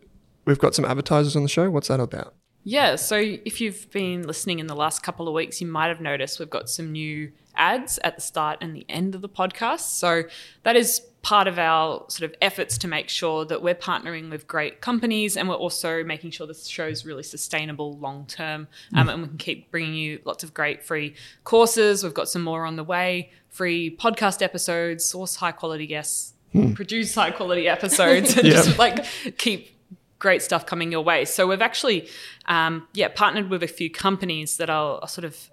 [0.46, 1.70] we've got some advertisers on the show.
[1.70, 2.34] What's that about?
[2.63, 6.02] Yeah, so if you've been listening in the last couple of weeks, you might have
[6.02, 9.82] noticed we've got some new ads at the start and the end of the podcast.
[9.98, 10.24] So
[10.63, 14.48] that is part of our sort of efforts to make sure that we're partnering with
[14.48, 18.67] great companies and we're also making sure this show is really sustainable long term.
[18.96, 22.04] Um, and we can keep bringing you lots of great free courses.
[22.04, 26.34] We've got some more on the way, free podcast episodes, source high quality guests,
[26.76, 28.54] produce high quality episodes, and Yeah.
[28.54, 29.06] just like
[29.38, 29.76] keep
[30.20, 31.26] great stuff coming your way.
[31.26, 32.08] So we've actually,
[32.46, 35.50] um, yeah, partnered with a few companies that I'll, I'll sort of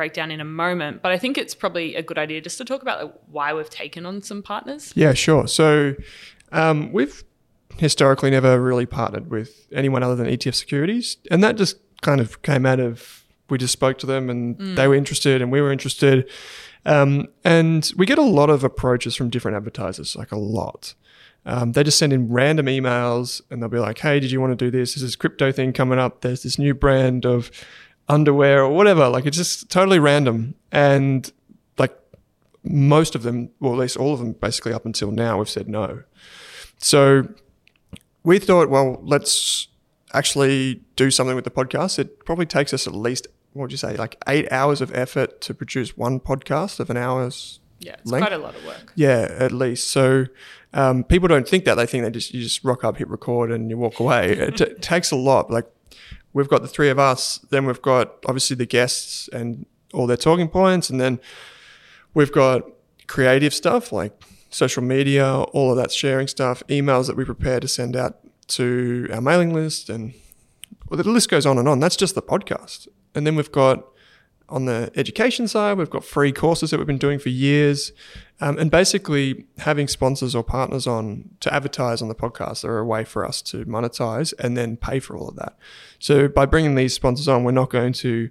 [0.00, 1.02] break down in a moment.
[1.02, 3.68] But I think it's probably a good idea just to talk about like, why we've
[3.68, 4.94] taken on some partners.
[4.96, 5.46] Yeah, sure.
[5.46, 5.94] So,
[6.52, 7.22] um, we've
[7.76, 12.40] historically never really partnered with anyone other than ETF Securities, and that just kind of
[12.40, 15.72] came out of we just spoke to them and they were interested and we were
[15.72, 16.30] interested.
[16.86, 20.94] Um, and we get a lot of approaches from different advertisers, like a lot.
[21.44, 24.56] Um, they just send in random emails and they'll be like, hey, did you want
[24.56, 24.94] to do this?
[24.94, 26.20] There's this crypto thing coming up.
[26.20, 27.50] There's this new brand of
[28.10, 29.08] underwear or whatever.
[29.08, 30.54] Like it's just totally random.
[30.72, 31.30] And
[31.78, 31.96] like
[32.62, 35.68] most of them, well, at least all of them, basically up until now, we've said
[35.68, 36.02] no.
[36.78, 37.28] So
[38.22, 39.68] we thought, well, let's
[40.12, 41.98] actually do something with the podcast.
[41.98, 45.40] It probably takes us at least, what would you say, like eight hours of effort
[45.42, 48.26] to produce one podcast of an hour's Yeah, it's Length?
[48.26, 48.92] quite a lot of work.
[48.96, 49.88] yeah, at least.
[49.90, 50.26] So
[50.72, 51.74] um, people don't think that.
[51.76, 54.32] They think they just you just rock up, hit record, and you walk away.
[54.32, 55.50] it t- takes a lot.
[55.50, 55.66] Like
[56.32, 60.16] we've got the three of us, then we've got obviously the guests and all their
[60.16, 61.20] talking points, and then
[62.14, 62.62] we've got
[63.06, 64.12] creative stuff like
[64.50, 69.08] social media, all of that sharing stuff, emails that we prepare to send out to
[69.12, 70.14] our mailing list, and
[70.88, 71.80] well, the list goes on and on.
[71.80, 73.86] That's just the podcast, and then we've got
[74.48, 77.92] on the education side, we've got free courses that we've been doing for years.
[78.40, 82.84] Um, and basically, having sponsors or partners on to advertise on the podcast are a
[82.84, 85.56] way for us to monetize and then pay for all of that.
[85.98, 88.30] So, by bringing these sponsors on, we're not going to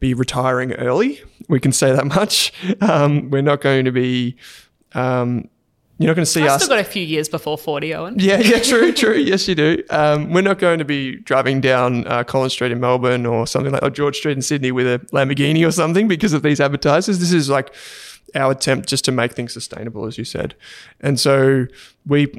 [0.00, 1.20] be retiring early.
[1.48, 2.52] We can say that much.
[2.80, 4.36] Um, we're not going to be,
[4.94, 5.48] um,
[5.98, 6.64] you're not going to see I've us.
[6.64, 8.14] still got a few years before 40, Owen.
[8.18, 9.16] Yeah, yeah, true, true.
[9.16, 9.82] Yes, you do.
[9.90, 13.72] Um, we're not going to be driving down uh, Collins Street in Melbourne or something
[13.72, 17.18] like or George Street in Sydney with a Lamborghini or something because of these advertisers.
[17.18, 17.74] This is like
[18.34, 20.54] our attempt just to make things sustainable, as you said.
[21.00, 21.66] And so
[22.06, 22.32] we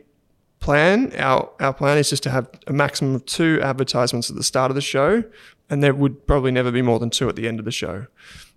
[0.60, 4.44] plan our our plan is just to have a maximum of two advertisements at the
[4.44, 5.24] start of the show,
[5.70, 8.08] and there would probably never be more than two at the end of the show.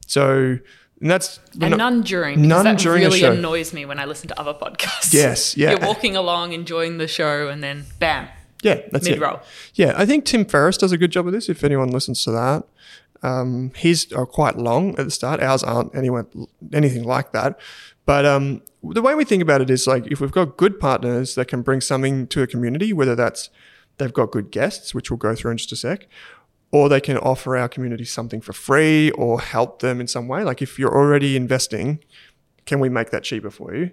[0.07, 0.59] So
[1.01, 2.47] and that's And not- none during.
[2.47, 5.13] None that during really annoys me when I listen to other podcasts.
[5.13, 5.71] Yes, yeah.
[5.73, 8.29] You're walking along, enjoying the show, and then bam,
[8.63, 9.13] Yeah, that's it.
[9.13, 9.41] mid-roll.
[9.75, 11.49] Yeah, I think Tim Ferriss does a good job of this.
[11.49, 12.65] If anyone listens to that,
[13.23, 15.41] um, his are quite long at the start.
[15.41, 16.27] Ours aren't anywhere
[16.73, 17.59] anything like that.
[18.05, 21.37] But um, the way we think about it is like if we've got good partners
[21.37, 23.51] that can bring something to a community, whether that's
[23.99, 26.09] they've got good guests, which we'll go through in just a sec,
[26.73, 30.43] or they can offer our community something for free or help them in some way.
[30.43, 32.01] Like if you're already investing,
[32.67, 33.93] can we make that cheaper for you?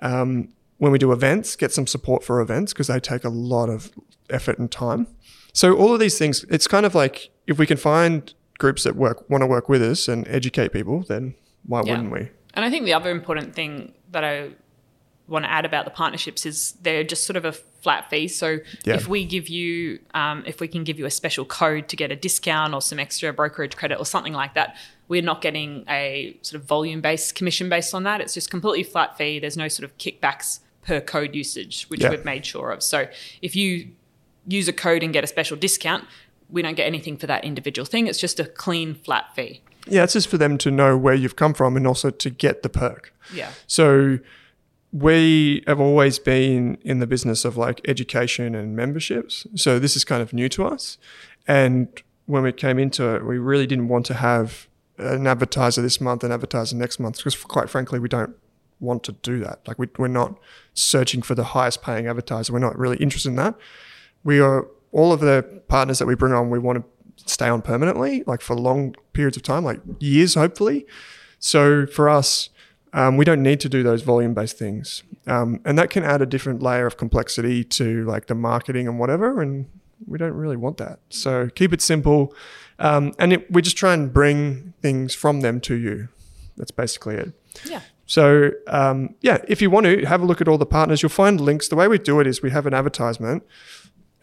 [0.00, 3.68] Um, when we do events, get some support for events because they take a lot
[3.68, 3.90] of
[4.30, 5.06] effort and time.
[5.52, 8.96] So all of these things, it's kind of like if we can find groups that
[8.96, 11.34] work want to work with us and educate people, then
[11.66, 11.92] why Yeah.
[11.92, 12.28] wouldn't we?
[12.54, 14.50] And I think the other important thing that I
[15.28, 18.28] want to add about the partnerships is they're just sort of a flat fee.
[18.28, 18.94] So Yeah.
[18.94, 22.12] if we give you, um, if we can give you a special code to get
[22.12, 24.76] a discount or some extra brokerage credit or something like that,
[25.08, 28.20] we're not getting a sort of volume based commission based on that.
[28.20, 29.38] It's just completely flat fee.
[29.40, 32.10] There's no sort of kickbacks per code usage, which Yeah.
[32.10, 32.82] we've made sure of.
[32.82, 33.08] So
[33.42, 33.88] if you
[34.48, 36.04] use a code and get a special discount,
[36.50, 38.06] we don't get anything for that individual thing.
[38.06, 39.62] It's just a clean flat fee.
[39.86, 42.62] Yeah, it's just for them to know where you've come from and also to get
[42.62, 43.14] the perk.
[43.32, 43.50] Yeah.
[43.66, 44.18] So
[44.92, 49.46] we have always been in the business of like education and memberships.
[49.54, 50.98] So this is kind of new to us.
[51.46, 51.88] And
[52.26, 56.24] when we came into it, we really didn't want to have an advertiser this month
[56.24, 58.34] and advertiser next month because quite frankly, we don't
[58.80, 59.66] want to do that.
[59.66, 60.38] Like we, we're not
[60.74, 62.52] searching for the highest paying advertiser.
[62.52, 63.54] We're not really interested in that.
[64.24, 66.84] We are all of the partners that we bring on, we want to
[67.28, 70.86] stay on permanently, like for long periods of time, like years, hopefully.
[71.38, 72.50] So for us,
[72.92, 75.02] um, we don't need to do those volume based things.
[75.26, 78.98] Um, and that can add a different layer of complexity to like the marketing and
[78.98, 79.42] whatever.
[79.42, 79.66] And
[80.06, 81.00] we don't really want that.
[81.10, 82.34] So keep it simple.
[82.78, 86.08] Um, and it, we just try and bring things from them to you.
[86.56, 87.32] That's basically it.
[87.64, 87.80] Yeah.
[88.06, 91.10] So um, yeah, if you want to have a look at all the partners, you'll
[91.10, 91.68] find links.
[91.68, 93.42] The way we do it is we have an advertisement,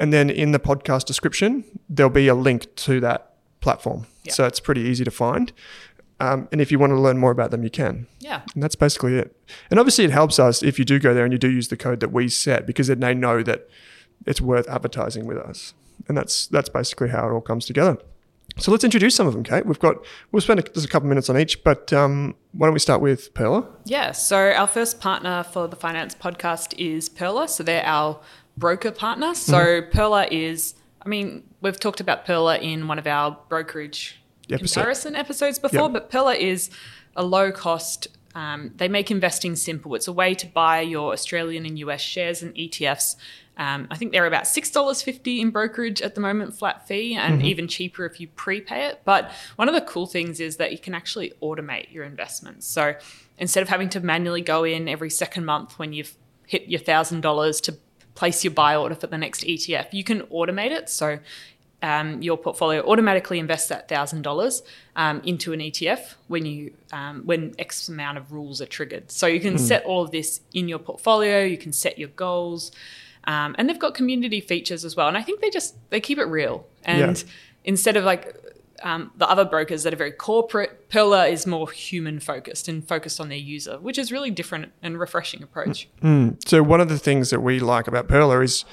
[0.04, 4.06] and then in the podcast description there'll be a link to that platform.
[4.26, 4.34] Yeah.
[4.34, 5.54] So it's pretty easy to find.
[6.20, 8.08] Um, and if you want to learn more about them, you can.
[8.20, 8.42] Yeah.
[8.54, 9.34] And that's basically it.
[9.72, 11.78] And obviously, it helps us if you do go there and you do use the
[11.78, 13.70] code that we set because then they know that
[14.26, 15.74] it's worth advertising with us.
[16.10, 17.98] And that's that's basically how it all comes together.
[18.58, 19.66] So let's introduce some of them, Kate.
[19.66, 19.96] We've got
[20.32, 23.02] we'll spend a, just a couple minutes on each, but um, why don't we start
[23.02, 23.66] with Pearler?
[23.86, 24.12] Yeah.
[24.12, 27.48] So our first partner for the finance podcast is Pearler.
[27.48, 28.20] So they're our
[28.58, 29.34] broker partner.
[29.36, 34.82] So Pearler is, I mean, we've talked about Pearler in one of our brokerage Episode.
[34.82, 35.94] comparison episodes before, Yep.
[35.94, 36.70] but Pearler is
[37.16, 38.08] a low cost.
[38.36, 39.94] Um, they make investing simple.
[39.96, 43.16] It's a way to buy your Australian and US shares and ETFs.
[43.56, 47.14] Um, I think they're about six dollars fifty in brokerage at the moment, flat fee,
[47.14, 49.02] and even cheaper if you prepay it.
[49.06, 52.66] But one of the cool things is that you can actually automate your investments.
[52.66, 52.96] So
[53.38, 56.16] instead of having to manually go in every second month when you've
[56.48, 57.78] hit your thousand dollars to
[58.16, 60.90] place your buy order for the next ETF, you can automate it.
[60.90, 61.20] So
[61.82, 64.64] um, your portfolio automatically invests that thousand dollars
[64.96, 69.12] um, into an ETF when you um, when X amount of rules are triggered.
[69.12, 71.44] So you can set all of this in your portfolio.
[71.44, 72.72] You can set your goals,
[73.26, 75.08] um, and they've got community features as well.
[75.10, 76.66] And I think they just they keep it real.
[76.86, 77.24] And Yeah.
[77.66, 78.34] instead of like
[78.84, 83.20] um, the other brokers that are very corporate, Pearler is more human focused and focused
[83.20, 85.88] on their user, which is really different and refreshing approach.
[86.46, 88.66] So one of the things that we like about Pearler is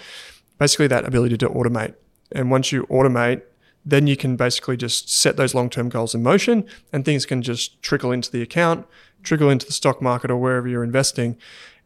[0.59, 1.95] basically that ability to automate.
[2.33, 3.43] And once you automate,
[3.85, 7.81] then you can basically just set those long-term goals in motion and things can just
[7.83, 8.87] trickle into the account,
[9.23, 11.39] trickle into the stock market or wherever you're investing.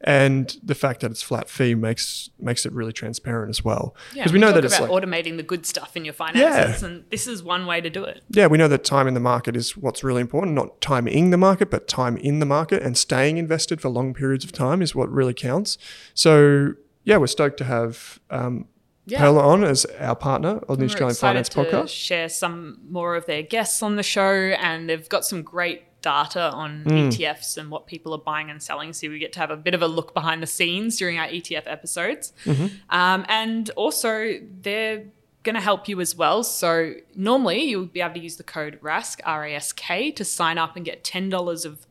[0.06, 3.96] And the fact that it's flat fee makes makes it really transparent as well.
[4.12, 6.82] Yeah, Because we know that it's about like automating the good stuff in your finances,
[6.82, 8.22] and this is one way to do it.
[8.28, 11.38] yeah, we know that time in the market is what's really important, not timing the
[11.38, 14.94] market, but time in the market and staying invested for long periods of time is
[14.94, 15.78] what really counts.
[16.12, 18.68] So, yeah, we're stoked to have um,
[19.06, 19.20] Yeah.
[19.20, 21.88] Pearler on as our partner on the Australian Finance to Podcast.
[21.88, 26.44] share some more of their guests on the show, and they've got some great data
[26.62, 26.90] on Hmm.
[27.08, 28.92] ETFs and what people are buying and selling.
[28.92, 31.28] So we get to have a bit of a look behind the scenes during our
[31.28, 32.66] ETF episodes, Mm-hmm.
[33.00, 35.04] um, and also they're
[35.44, 36.42] going to help you as well.
[36.42, 40.24] So normally you'll be able to use the code RASK R A S K to
[40.24, 41.86] sign up and get ten dollars of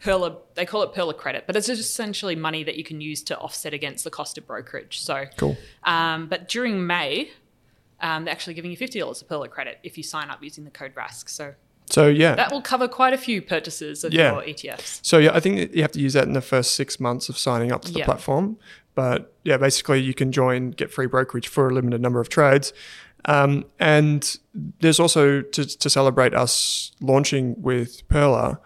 [0.00, 3.20] Pearler, they call it Pearler credit, but it's just essentially money that you can use
[3.24, 5.00] to offset against the cost of brokerage.
[5.00, 5.56] So Cool.
[5.82, 7.30] um, but during May,
[8.00, 10.64] um, they're actually giving you fifty dollars of Pearler credit if you sign up using
[10.64, 11.28] the code RASK.
[11.28, 11.54] So
[11.90, 12.34] So, yeah.
[12.34, 14.32] that will cover quite a few purchases of Yeah.
[14.32, 15.00] your ETFs.
[15.02, 17.38] So yeah, I think you have to use that in the first six months of
[17.38, 18.04] signing up to the Yeah.
[18.04, 18.56] platform.
[18.94, 22.72] But yeah, basically you can join, get free brokerage for a limited number of trades.
[23.24, 24.38] Um, and
[24.80, 28.58] there's also to, to celebrate us launching with Pearler,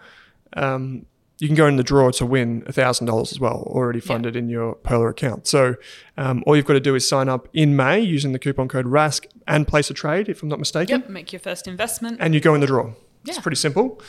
[0.55, 1.05] um,
[1.39, 4.47] you can go in the draw to win thousand dollars as well, already funded in
[4.49, 5.45] your Pearler account.
[5.47, 5.75] So
[6.17, 8.85] um, all you've got to do is sign up in May using the coupon code
[8.87, 12.17] RASK and place a trade, if I'm not mistaken Yep, make your first investment.
[12.21, 12.91] and you go in the draw.
[13.25, 14.01] It's pretty simple,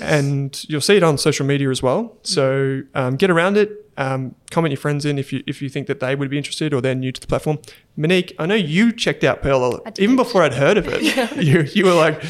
[0.00, 2.16] and you'll see it on social media as well.
[2.22, 3.70] So um, get around it.
[3.98, 6.72] Um, comment your friends in if you if you think that they would be interested
[6.72, 7.58] or they're new to the platform.
[7.96, 9.42] Monique, I know you checked out
[9.90, 10.02] did.
[10.02, 11.02] even before I'd heard of it.
[11.16, 11.34] yeah.
[11.34, 12.22] You you were like,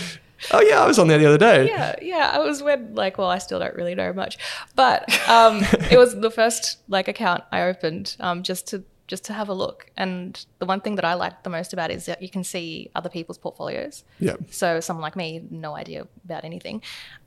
[0.51, 1.69] oh yeah, I was on there the other day.
[1.69, 2.31] Yeah, yeah.
[2.35, 4.39] I was when like, well, I still don't really know much,
[4.75, 9.33] but um, it was the first like account I opened um, just to just to
[9.33, 9.91] have a look.
[9.97, 12.45] And the one thing that I like the most about it is that you can
[12.45, 14.05] see other people's portfolios.
[14.19, 14.37] Yeah.
[14.51, 16.83] So someone like me, no idea about anything.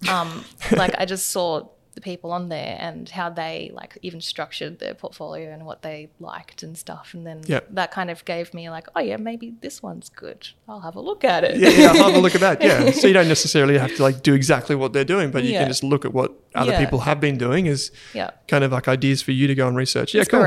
[0.10, 4.80] Um, like I just saw the people on there and how they like even structured
[4.80, 7.14] their portfolio and what they liked and stuff.
[7.14, 7.68] And then Yep.
[7.72, 10.50] that kind of gave me like, oh yeah, maybe this one's good.
[10.68, 11.58] I'll have a look at it.
[11.58, 12.62] Yeah, yeah, I'll have a look at that.
[12.62, 12.92] Yeah.
[12.92, 15.60] So you don't necessarily have to like do exactly what they're doing, but you Yeah.
[15.60, 16.80] can just look at what other Yeah.
[16.84, 18.32] people have been doing is Yeah.
[18.48, 20.14] kind of like ideas for you to go and research.
[20.14, 20.46] Yeah, cool.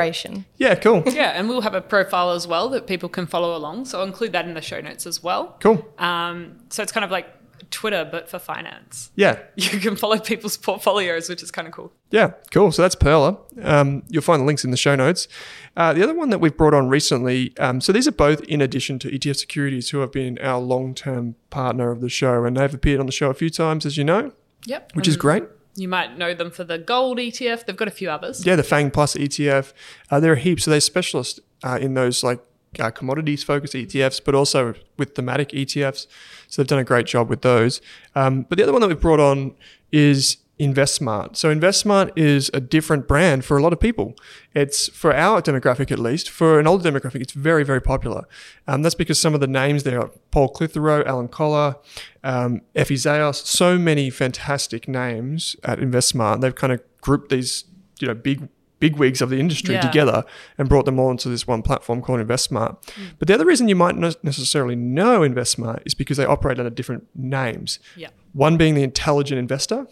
[0.58, 1.02] Yeah, cool.
[1.06, 3.86] Yeah, and we'll have a profile as well that people can follow along.
[3.86, 5.56] So I'll include that in the show notes as well.
[5.60, 5.84] Cool.
[5.98, 7.26] Um, so it's kind of like
[7.70, 9.10] Twitter, but for finance.
[9.14, 9.38] Yeah.
[9.56, 11.92] You can follow people's portfolios, which is kind of cool.
[12.10, 12.72] Yeah, cool.
[12.72, 13.36] So that's Pearler.
[13.62, 15.28] Um, you'll find the links in the show notes.
[15.76, 18.60] Uh, the other one that we've brought on recently, um, so these are both in
[18.60, 22.56] addition to ETF Securities, who have been our long term partner of the show, and
[22.56, 24.32] they've appeared on the show a few times, as you know,
[24.66, 24.92] Yep.
[24.94, 25.44] which is great.
[25.76, 27.64] You might know them for the gold ETF.
[27.66, 28.44] They've got a few others.
[28.44, 29.72] Yeah, the Fang Plus ETF.
[30.10, 30.64] Uh, there are heaps.
[30.64, 32.40] So they're specialists uh, in those like
[32.78, 36.06] uh, commodities focused ETFs, but also with thematic ETFs.
[36.48, 37.80] So they've done a great job with those.
[38.14, 39.54] Um, but the other one that we've brought on
[39.92, 41.36] is InvestSmart.
[41.36, 44.14] So InvestSmart is a different brand for a lot of people.
[44.54, 46.28] It's for our demographic at least.
[46.28, 48.24] For an older demographic, it's very very popular.
[48.66, 51.76] Um, that's because some of the names there are Paul Clitheroe, Alan Kohler,
[52.24, 56.40] um, Effie Zahos, so many fantastic names at InvestSmart.
[56.40, 57.64] They've kind of grouped these
[58.00, 58.48] you know big
[58.80, 59.80] big wigs of the industry Yeah.
[59.80, 60.24] together
[60.56, 62.76] and brought them all into this one platform called InvestSmart.
[63.18, 66.70] But the other reason you might not necessarily know InvestSmart is because they operate under
[66.70, 67.78] different names.
[67.96, 68.08] Yeah.
[68.32, 69.86] One being the Intelligent Investor,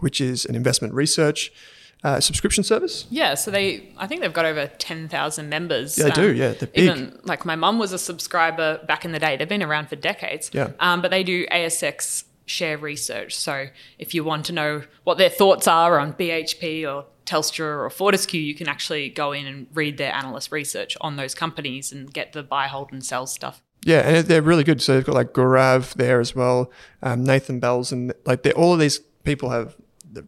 [0.00, 1.52] which is an investment research
[2.04, 3.06] uh, subscription service.
[3.10, 5.98] Yeah, so they, I think they've got over 10,000 members.
[5.98, 6.84] Yeah, they do, yeah, they're big.
[6.84, 9.36] Even like my mum was a subscriber back in the day.
[9.36, 10.50] They've been around for decades.
[10.52, 10.70] Yeah.
[10.78, 13.34] Um, but they do ASX share research.
[13.36, 13.66] So
[13.98, 18.40] if you want to know what their thoughts are on BHP or Telstra or Fortescue,
[18.40, 22.32] you can actually go in and read their analyst research on those companies and get
[22.32, 23.62] the buy, hold, and sell stuff.
[23.84, 24.80] Yeah, and they're really good.
[24.80, 26.70] So they've got like Gaurav there as well,
[27.02, 29.76] um, Nathan Bells, and like they're, all of these people have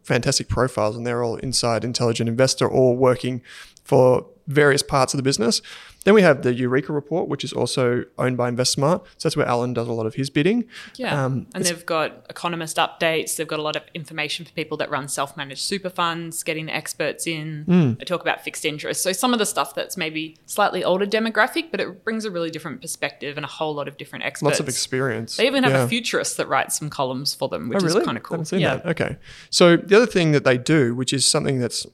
[0.03, 3.43] fantastic profiles, and they're all inside Intelligent Investor, all working
[3.83, 5.63] for various parts of the business.
[6.05, 9.01] Then we have the Eureka report, which is also owned by InvestSmart.
[9.19, 10.65] So that's where Alan does a lot of his bidding.
[10.97, 11.25] Yeah.
[11.27, 13.37] Um, and they've got economist updates.
[13.37, 16.67] They've got a lot of information for people that run self managed super funds, getting
[16.67, 17.97] the experts in.
[17.99, 19.03] They talk about fixed interest.
[19.03, 22.51] So some of the stuff that's maybe slightly older demographic, but it brings a really
[22.51, 24.45] different perspective and a whole lot of different experts.
[24.53, 25.37] Lots of experience.
[25.37, 25.85] They even have Yeah.
[25.85, 28.01] a futurist that writes some columns for them, which Oh, really?
[28.01, 28.43] is kind of cool.
[28.53, 28.77] Yeah.
[28.77, 28.87] that.
[28.87, 29.17] Okay.
[29.51, 31.87] So the other thing that they do, which is something that's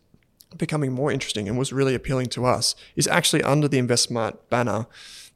[0.56, 4.86] becoming more interesting and was really appealing to us, is actually under the InvestSmart banner,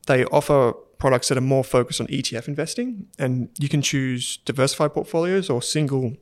[0.06, 4.94] they offer products that are more focused on ETF investing, and you can choose diversified
[4.94, 6.16] portfolios or single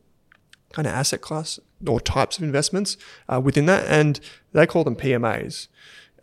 [0.72, 2.96] kind of asset class or types of investments
[3.28, 4.20] uh, within that, and
[4.52, 5.68] they call them PMAs.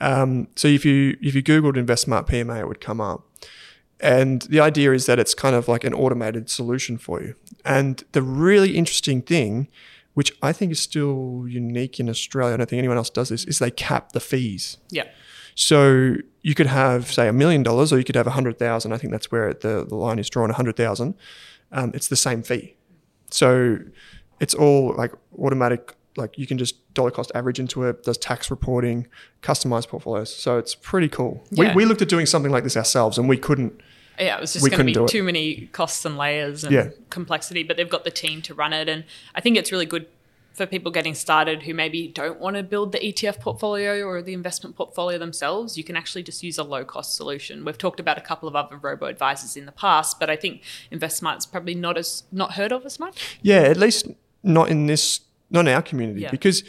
[0.02, 3.24] Um, so if you if you googled InvestSmart PMA, it would come up.
[4.00, 7.36] And the idea is that it's kind of like an automated solution for you.
[7.64, 9.70] And the really interesting thing,
[10.16, 13.46] which I think is still unique in Australia, I don't think anyone else does this,
[13.46, 14.78] is they cap the fees.
[14.90, 15.08] Yeah.
[15.56, 18.92] So you could have, say, a million dollars, or you could have a hundred thousand.
[18.92, 20.50] I think that's where the, the line is drawn.
[20.50, 21.16] A hundred thousand.
[21.72, 22.76] Um, it's the same fee.
[23.30, 23.78] So
[24.40, 25.96] it's all like automatic.
[26.18, 28.04] Like you can just dollar cost average into it.
[28.04, 29.08] Does tax reporting,
[29.42, 30.34] customized portfolios.
[30.34, 31.46] So it's pretty cool.
[31.52, 31.70] Yeah.
[31.70, 33.82] We, we looked at doing something like this ourselves, and we couldn't.
[34.20, 36.90] Yeah, it was just going to be too many costs and layers and Yeah.
[37.10, 38.88] complexity, but they've got the team to run it.
[38.90, 40.08] And I think it's really good
[40.54, 44.34] for people getting started who maybe don't want to build the ETF portfolio or the
[44.34, 45.78] investment portfolio themselves.
[45.78, 47.66] You can actually just use a low cost solution.
[47.66, 50.62] We've talked about a couple of other robo advisors in the past, but I think
[50.94, 53.38] InvestSmart's probably not as not heard of as much.
[53.42, 54.08] Yeah, at least
[54.44, 56.32] not in this, not in our community, Yeah.
[56.32, 56.64] because.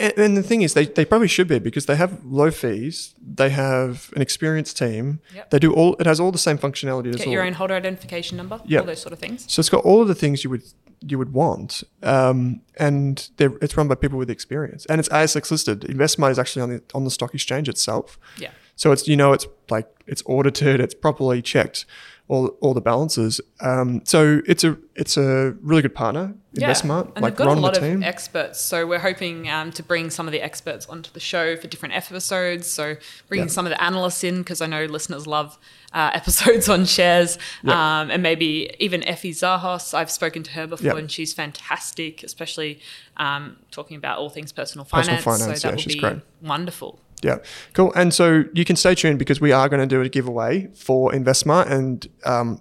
[0.00, 3.14] And and the thing is, they, they probably should be because they have low fees.
[3.20, 5.20] They have an experienced team.
[5.34, 5.50] Yep.
[5.50, 5.94] They do all.
[6.00, 7.32] It has all the same functionality as Get all.
[7.32, 8.80] your own holder identification number, Yeah.
[8.80, 9.44] all those sort of things.
[9.52, 10.62] So it's got all of the things you would
[11.06, 15.50] you would want, um, and they're, it's run by people with experience, and it's ASX
[15.50, 15.82] listed.
[15.82, 18.18] InvestSmart is actually on the on the stock exchange itself.
[18.38, 18.50] Yeah.
[18.76, 21.84] So it's you know it's like it's audited, it's properly checked,
[22.28, 23.40] all all the balances.
[23.60, 27.12] Um, so it's a it's a really good partner, InvestSmart.
[27.14, 28.60] And like they've got a lot of experts.
[28.60, 31.94] So we're hoping um, to bring some of the experts onto the show for different
[31.94, 32.66] episodes.
[32.66, 32.96] So
[33.28, 33.52] bringing Yeah.
[33.52, 35.58] some of the analysts in because I know listeners love
[35.92, 37.38] uh, episodes on shares.
[37.62, 38.00] Yeah.
[38.00, 39.92] Um, and maybe even Effie Zahos.
[39.92, 40.96] I've spoken to her before Yeah.
[40.98, 42.80] and she's fantastic, especially
[43.18, 45.22] um, talking about all things personal finance.
[45.24, 45.60] Personal finance.
[45.60, 46.22] so yeah, that be great.
[46.40, 47.00] wonderful.
[47.22, 47.38] Yeah,
[47.72, 47.92] cool.
[47.94, 51.10] And so you can stay tuned because we are going to do a giveaway for
[51.12, 52.60] InvestSmart and um,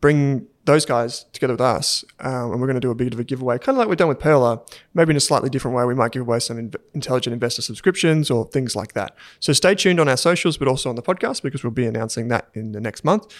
[0.00, 2.04] bring those guys together with us.
[2.18, 3.96] Um, and we're going to do a bit of a giveaway, kind of like we've
[3.96, 4.60] done with Pearler,
[4.94, 5.84] maybe in a slightly different way.
[5.84, 9.14] We might give away some in- intelligent investor subscriptions or things like that.
[9.38, 12.28] So stay tuned on our socials, but also on the podcast because we'll be announcing
[12.28, 13.32] that in the next month.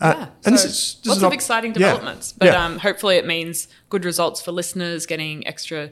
[0.00, 0.28] Uh, Yeah.
[0.44, 1.78] and this is this lots is of not- exciting yeah.
[1.78, 2.32] developments.
[2.32, 2.64] But Yeah.
[2.64, 5.90] um, hopefully it means good results for listeners, getting extra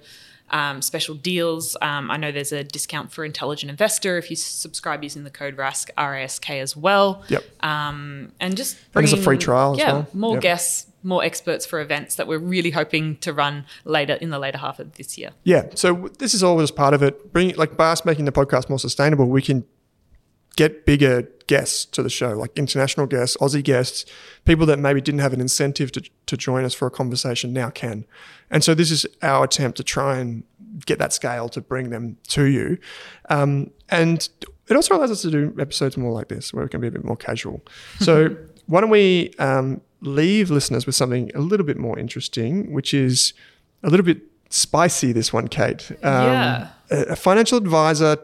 [0.53, 1.77] um, special deals.
[1.83, 5.57] Um, I know there's a discount for Intelligent Investor if you subscribe using the code
[5.57, 7.23] RASK, RASK as well.
[7.29, 7.45] Yep.
[7.65, 10.07] Um, and just And a free trial as yeah, well.
[10.13, 10.43] more Yep.
[10.43, 14.59] guests, more experts for events that we're really hoping to run later in the later
[14.59, 15.31] half of this year.
[15.43, 15.65] Yeah.
[15.75, 17.33] So this is all just part of it.
[17.33, 19.65] Bring like by us making the podcast more sustainable, we can
[20.57, 24.05] get bigger guests to the show, like international guests, Aussie guests,
[24.45, 27.71] people that maybe didn't have an incentive to, to join us for a conversation now
[27.71, 28.05] can.
[28.51, 30.45] And so this is our attempt to try and
[30.87, 32.79] get that scale to bring them to you.
[33.29, 34.29] Um, and
[34.69, 36.91] it also allows us to do episodes more like this, where we can be a
[36.91, 37.63] bit more casual.
[38.01, 38.37] So
[38.67, 43.35] why don't we um, leave listeners with something a little bit more interesting, which is
[43.83, 45.91] a little bit spicy, this one, Kate.
[45.91, 46.69] Um, Yeah.
[46.91, 48.17] A, a financial advisor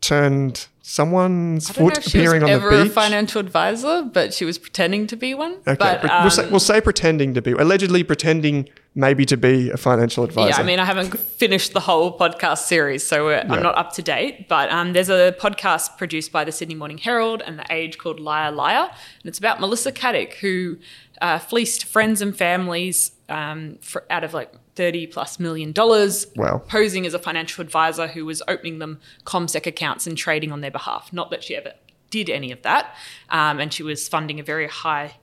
[0.00, 3.40] turned someone's I don't know foot if she was appearing on the ever a financial
[3.40, 5.52] advisor, but she was pretending to be one.
[5.66, 9.38] Okay, but, but we'll, say, um, we'll say pretending to be, allegedly pretending maybe to
[9.38, 10.50] be a financial advisor.
[10.50, 13.94] Yeah, I mean, I haven't finished the whole podcast series, so we're, I'm not up
[13.94, 14.46] to date.
[14.46, 18.20] But um, there's a podcast produced by the Sydney Morning Herald and The Age called
[18.20, 20.76] Liar Liar, and it's about Melissa Caddick, who
[21.22, 26.62] uh, fleeced friends and families um, for, out of like 30 plus million dollars, Wow.
[26.68, 30.70] posing as a financial advisor who was opening them CommSec accounts and trading on their
[30.70, 31.12] behalf.
[31.12, 31.72] Not that she ever
[32.10, 32.94] did any of that,
[33.30, 35.16] um, and she was funding a very high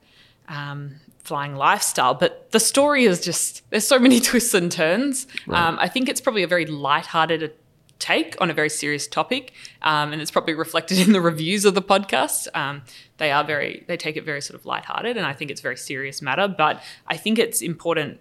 [0.48, 2.14] um, flying lifestyle.
[2.14, 5.26] But the story is just there's so many twists and turns.
[5.48, 7.52] Um, I think it's probably a very light-hearted
[7.98, 11.74] take on a very serious topic, um, and it's probably reflected in the reviews of
[11.74, 12.48] the podcast.
[12.54, 12.82] Um,
[13.18, 15.62] they are very they take it very sort of light-hearted, and I think it's a
[15.62, 16.48] very serious matter.
[16.48, 18.18] But I think it's important.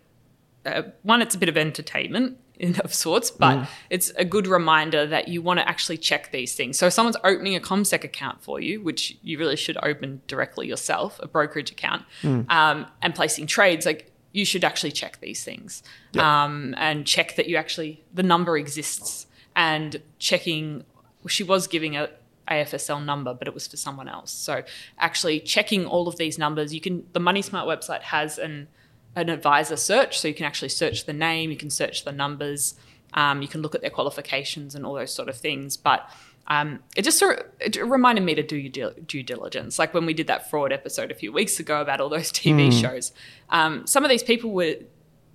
[0.66, 5.08] Uh, one, it's a bit of entertainment in, of sorts, but it's a good reminder
[5.08, 6.78] that you want to actually check these things.
[6.78, 10.68] So if someone's opening a CommSec account for you, which you really should open directly
[10.68, 12.04] yourself, a brokerage account,
[12.50, 15.84] um, and placing trades, like you should actually check these things
[16.18, 20.86] um, and check that you actually the number exists and checking.
[21.28, 22.10] She was giving a
[22.48, 24.32] AFSL number, but it was for someone else.
[24.32, 24.64] So
[25.00, 27.08] actually checking all of these numbers, you can.
[27.14, 28.68] The Money Smart website has an
[29.16, 32.76] an advisor search, so you can actually search the name, you can search the numbers,
[33.14, 35.76] um, you can look at their qualifications and all those sort of things.
[35.76, 36.10] But
[36.48, 40.06] um, it just sort of, it reminded me to do your due, diligence, like when
[40.06, 43.12] we did that fraud episode a few weeks ago about all those TV shows.
[43.50, 44.76] Um, some of these people were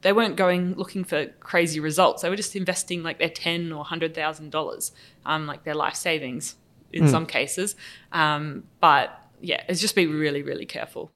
[0.03, 2.23] they weren't going looking for crazy results.
[2.23, 4.93] They were just investing like their ten or hundred thousand dollars,
[5.25, 6.55] um, like their life savings
[6.93, 7.77] in some cases.
[8.13, 11.13] Um, but yeah, it's just be really, really careful.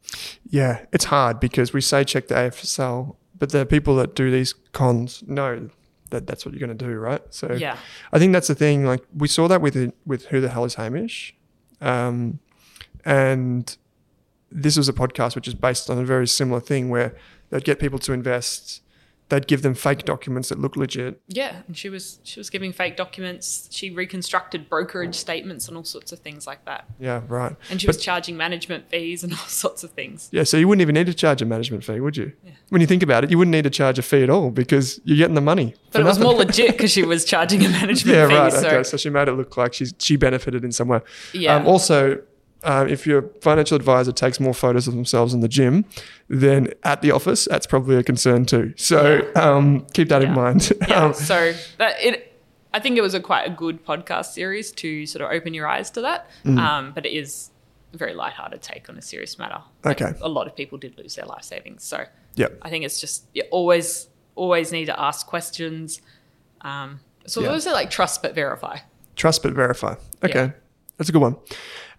[0.48, 4.52] yeah, it's hard because we say check the AFSL, but the people that do these
[4.72, 5.70] cons know
[6.10, 7.22] that that's what you're going to do, right?
[7.30, 7.76] So Yeah.
[8.12, 8.84] I think that's the thing.
[8.84, 11.34] Like we saw that with with who the hell is Hamish,
[11.80, 12.40] um,
[13.04, 13.76] and
[14.50, 17.14] this was a podcast which is based on a very similar thing where
[17.50, 18.82] they'd get people to invest,
[19.30, 21.20] they'd give them fake documents that look legit.
[21.28, 23.68] Yeah, and she was she was giving fake documents.
[23.72, 26.84] She reconstructed brokerage statements and all sorts of things like that.
[26.98, 27.56] Yeah, right.
[27.70, 30.28] And she But- was charging management fees and all sorts of things.
[30.32, 32.32] Yeah, so you wouldn't even need to charge a management fee, would you?
[32.44, 32.52] Yeah.
[32.68, 35.00] When you think about it, you wouldn't need to charge a fee at all because
[35.04, 35.74] you're getting the money.
[35.92, 38.34] But it was more legit because she was charging a management yeah, fee.
[38.34, 38.52] right.
[38.52, 41.00] so okay, so she made it look like she's she benefited in some way.
[41.32, 41.56] Yeah.
[41.56, 42.20] Um, also,
[42.64, 45.84] um, if your financial advisor takes more photos of themselves in the gym
[46.28, 48.74] than at the office, that's probably a concern too.
[48.76, 50.72] So um, keep that in mind.
[50.88, 52.38] yeah, Um, so that it,
[52.72, 55.66] I think it was a quite a good podcast series to sort of open your
[55.66, 56.28] eyes to that.
[56.44, 56.58] Mm.
[56.58, 57.50] Um, but it is
[57.92, 59.60] a very lighthearted take on a serious matter.
[59.84, 60.16] Like, Okay.
[60.20, 62.04] a lot of people did lose their life savings, so
[62.36, 62.58] Yep.
[62.62, 64.06] I think it's just you always
[64.36, 66.00] always need to ask questions.
[66.60, 67.48] Um, so Yeah.
[67.48, 68.78] those are like trust but verify.
[69.16, 69.96] Trust but verify.
[70.22, 70.50] Okay, Yeah.
[71.00, 71.36] That's a good one.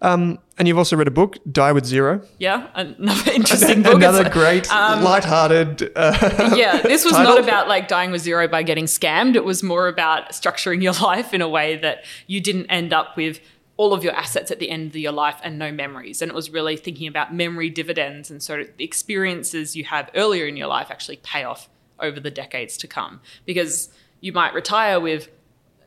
[0.00, 2.22] Um, and you've also read a book, Die with Zero.
[2.38, 3.94] Yeah, another interesting book.
[3.94, 5.90] Another great, light-hearted.
[5.96, 7.34] Uh, yeah, this was title.
[7.34, 9.34] not about like dying with zero by getting scammed.
[9.34, 13.16] It was more about structuring your life in a way that you didn't end up
[13.16, 13.40] with
[13.76, 16.22] all of your assets at the end of your life and no memories.
[16.22, 20.10] And it was really thinking about memory dividends and sort of the experiences you have
[20.14, 23.20] earlier in your life actually pay off over the decades to come.
[23.46, 23.88] Because
[24.20, 25.28] you might retire with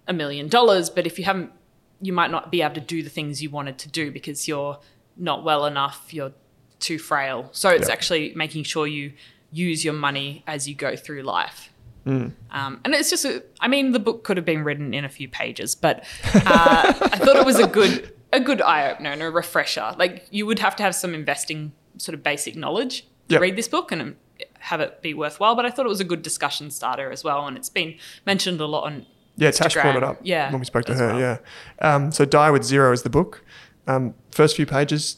[0.05, 1.53] a million dollars, but if you haven't,
[2.01, 4.79] you might not be able to do the things you wanted to do because you're
[5.17, 6.33] not well enough, you're
[6.79, 7.49] too frail.
[7.51, 7.93] So it's Yeah.
[7.93, 9.13] actually making sure you
[9.51, 11.71] use your money as you go through life.
[12.05, 12.33] Mm.
[12.51, 15.09] Um, and it's just, a, I mean, the book could have been written in a
[15.09, 16.03] few pages, but
[16.35, 19.95] uh, I thought it was a good, a good eye opener and a refresher.
[19.97, 23.41] Like you would have to have some investing sort of basic knowledge to Yep.
[23.41, 24.15] read this book and
[24.59, 25.55] have it be worthwhile.
[25.55, 28.59] But I thought it was a good discussion starter as well, and it's been mentioned
[28.61, 29.05] a lot on.
[29.37, 30.19] Yeah, Tash brought it up.
[30.23, 31.07] Yeah, when we spoke to her.
[31.07, 31.19] well.
[31.19, 31.37] Yeah.
[31.81, 33.43] Um, so Die with Zero is the book.
[33.87, 35.17] Um, first few pages.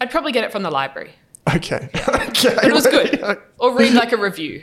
[0.00, 1.12] I'd probably get it from the library.
[1.56, 1.88] Okay.
[2.08, 2.54] okay.
[2.54, 3.38] But it was good.
[3.60, 4.62] Or read like a review.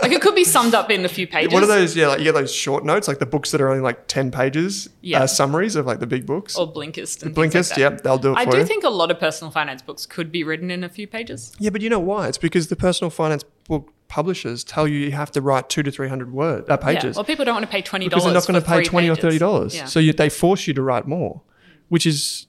[0.00, 1.52] Like it could be summed up in a few pages.
[1.52, 1.94] What are those?
[1.94, 4.30] Yeah, like you get those short notes, like the books that are only like ten
[4.30, 4.88] pages.
[5.02, 5.24] Yeah.
[5.24, 6.56] Uh, summaries of like the big books.
[6.56, 7.22] Or Blinkist.
[7.22, 8.48] And Blinkist, like yep, they'll do it for you.
[8.48, 8.64] I do you.
[8.64, 11.52] think a lot of personal finance books could be written in a few pages.
[11.58, 12.26] yeah, but you know why?
[12.28, 15.90] It's because the personal finance book publishers tell you you have to write two to
[15.90, 16.86] three hundred word uh, Yeah.
[16.88, 18.90] pages Well, people don't want to pay twenty dollars because they're not going to pay
[18.92, 19.74] twenty or thirty dollars.
[19.74, 19.86] Yeah.
[19.86, 21.40] So you, they force you to write more,
[21.88, 22.46] which is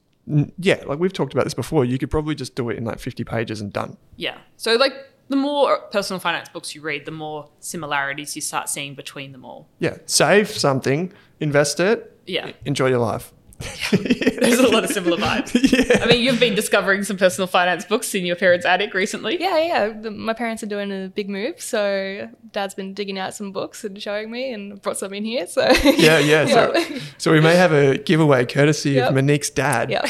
[0.58, 1.86] yeah, like we've talked about this before.
[1.86, 3.96] You could probably just do it in like fifty pages and done.
[4.18, 4.38] Yeah.
[4.58, 4.94] So like
[5.30, 9.46] the more personal finance books you read, the more similarities you start seeing between them
[9.46, 9.70] all.
[9.80, 12.52] Yeah, save something, invest it, Yeah.
[12.66, 13.32] enjoy your life.
[13.92, 15.54] There's a lot of similar vibes.
[15.90, 16.04] yeah.
[16.04, 19.40] I mean, you've been discovering some personal finance books in your parents' attic recently.
[19.40, 20.10] Yeah, yeah.
[20.10, 24.02] My parents are doing a big move, so dad's been digging out some books and
[24.02, 25.48] showing me, and brought some in here.
[25.48, 26.46] So Yeah, yeah.
[26.54, 27.00] So, Yeah.
[27.18, 29.10] so we may have a giveaway courtesy Yep.
[29.10, 30.06] of Monique's dad Yeah.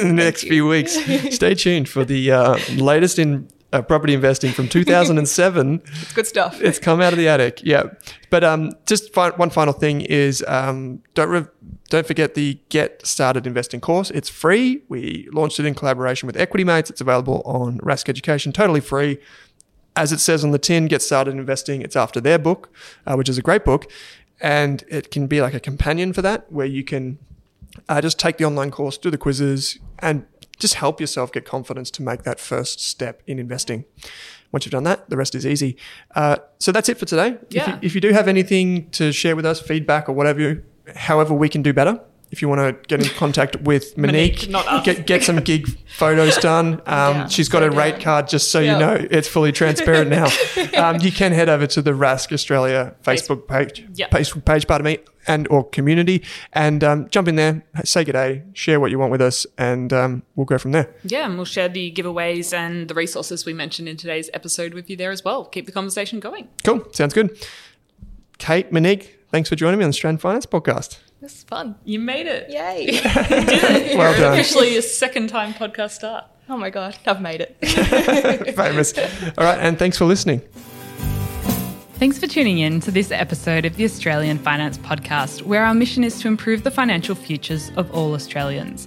[0.00, 0.92] in the next few weeks.
[1.34, 5.80] Stay tuned for the uh, latest in uh, property investing from 2007.
[5.84, 6.60] it's good stuff.
[6.60, 7.62] it's come out of the attic.
[7.64, 7.84] Yeah.
[8.28, 11.46] But um, just fi- one final thing is um, don't re-
[11.92, 14.10] don't forget the Get Started Investing course.
[14.12, 14.82] It's free.
[14.88, 16.88] We launched it in collaboration with Equity Mates.
[16.88, 19.18] It's available on Rask Education, totally free.
[19.94, 21.82] As it says on the tin, Get Started Investing.
[21.82, 22.74] It's after their book,
[23.06, 23.92] uh, which is a great book,
[24.40, 27.18] and it can be like a companion for that, where you can
[27.90, 30.24] uh, just take the online course, do the quizzes, and
[30.58, 33.84] just help yourself get confidence to make that first step in investing.
[34.50, 35.76] Once you've done that, the rest is easy.
[36.14, 37.36] Uh, so that's it for today.
[37.50, 40.62] If, you, if you do have anything to share with us, feedback or whatever, you,
[40.96, 42.00] however we can do better.
[42.30, 46.38] If you want to get in contact with Monique, Monique, get get some gig photos
[46.38, 46.80] done.
[46.86, 48.00] Um, Yeah, she's got a rate down.
[48.00, 50.28] card, just so you know, it's fully transparent now.
[50.82, 54.08] um, you can head over to the Rask Australia Facebook page, Yeah.
[54.08, 56.22] Facebook page, pardon me, and or community,
[56.54, 59.92] and um, jump in there, say good day, share what you want with us, and
[59.92, 60.88] um, we'll go from there.
[61.04, 64.88] Yeah, and we'll share the giveaways and the resources we mentioned in today's episode with
[64.88, 65.44] you there as well.
[65.44, 66.48] Keep the conversation going.
[66.64, 67.36] Cool, sounds good.
[68.38, 70.98] Kate, Monique, thanks for joining me on the Strand Finance podcast.
[71.20, 71.74] This is fun.
[71.84, 72.48] You made it.
[72.50, 73.00] Yay!
[73.96, 74.32] Well done.
[74.34, 76.24] Officially your second time podcast start.
[76.48, 77.56] oh my god, I've made it.
[78.56, 78.96] Famous.
[79.36, 80.40] All right, and thanks for listening.
[81.94, 86.02] Thanks for tuning in to this episode of the Australian Finance Podcast, where our mission
[86.02, 88.86] is to improve the financial futures of all Australians.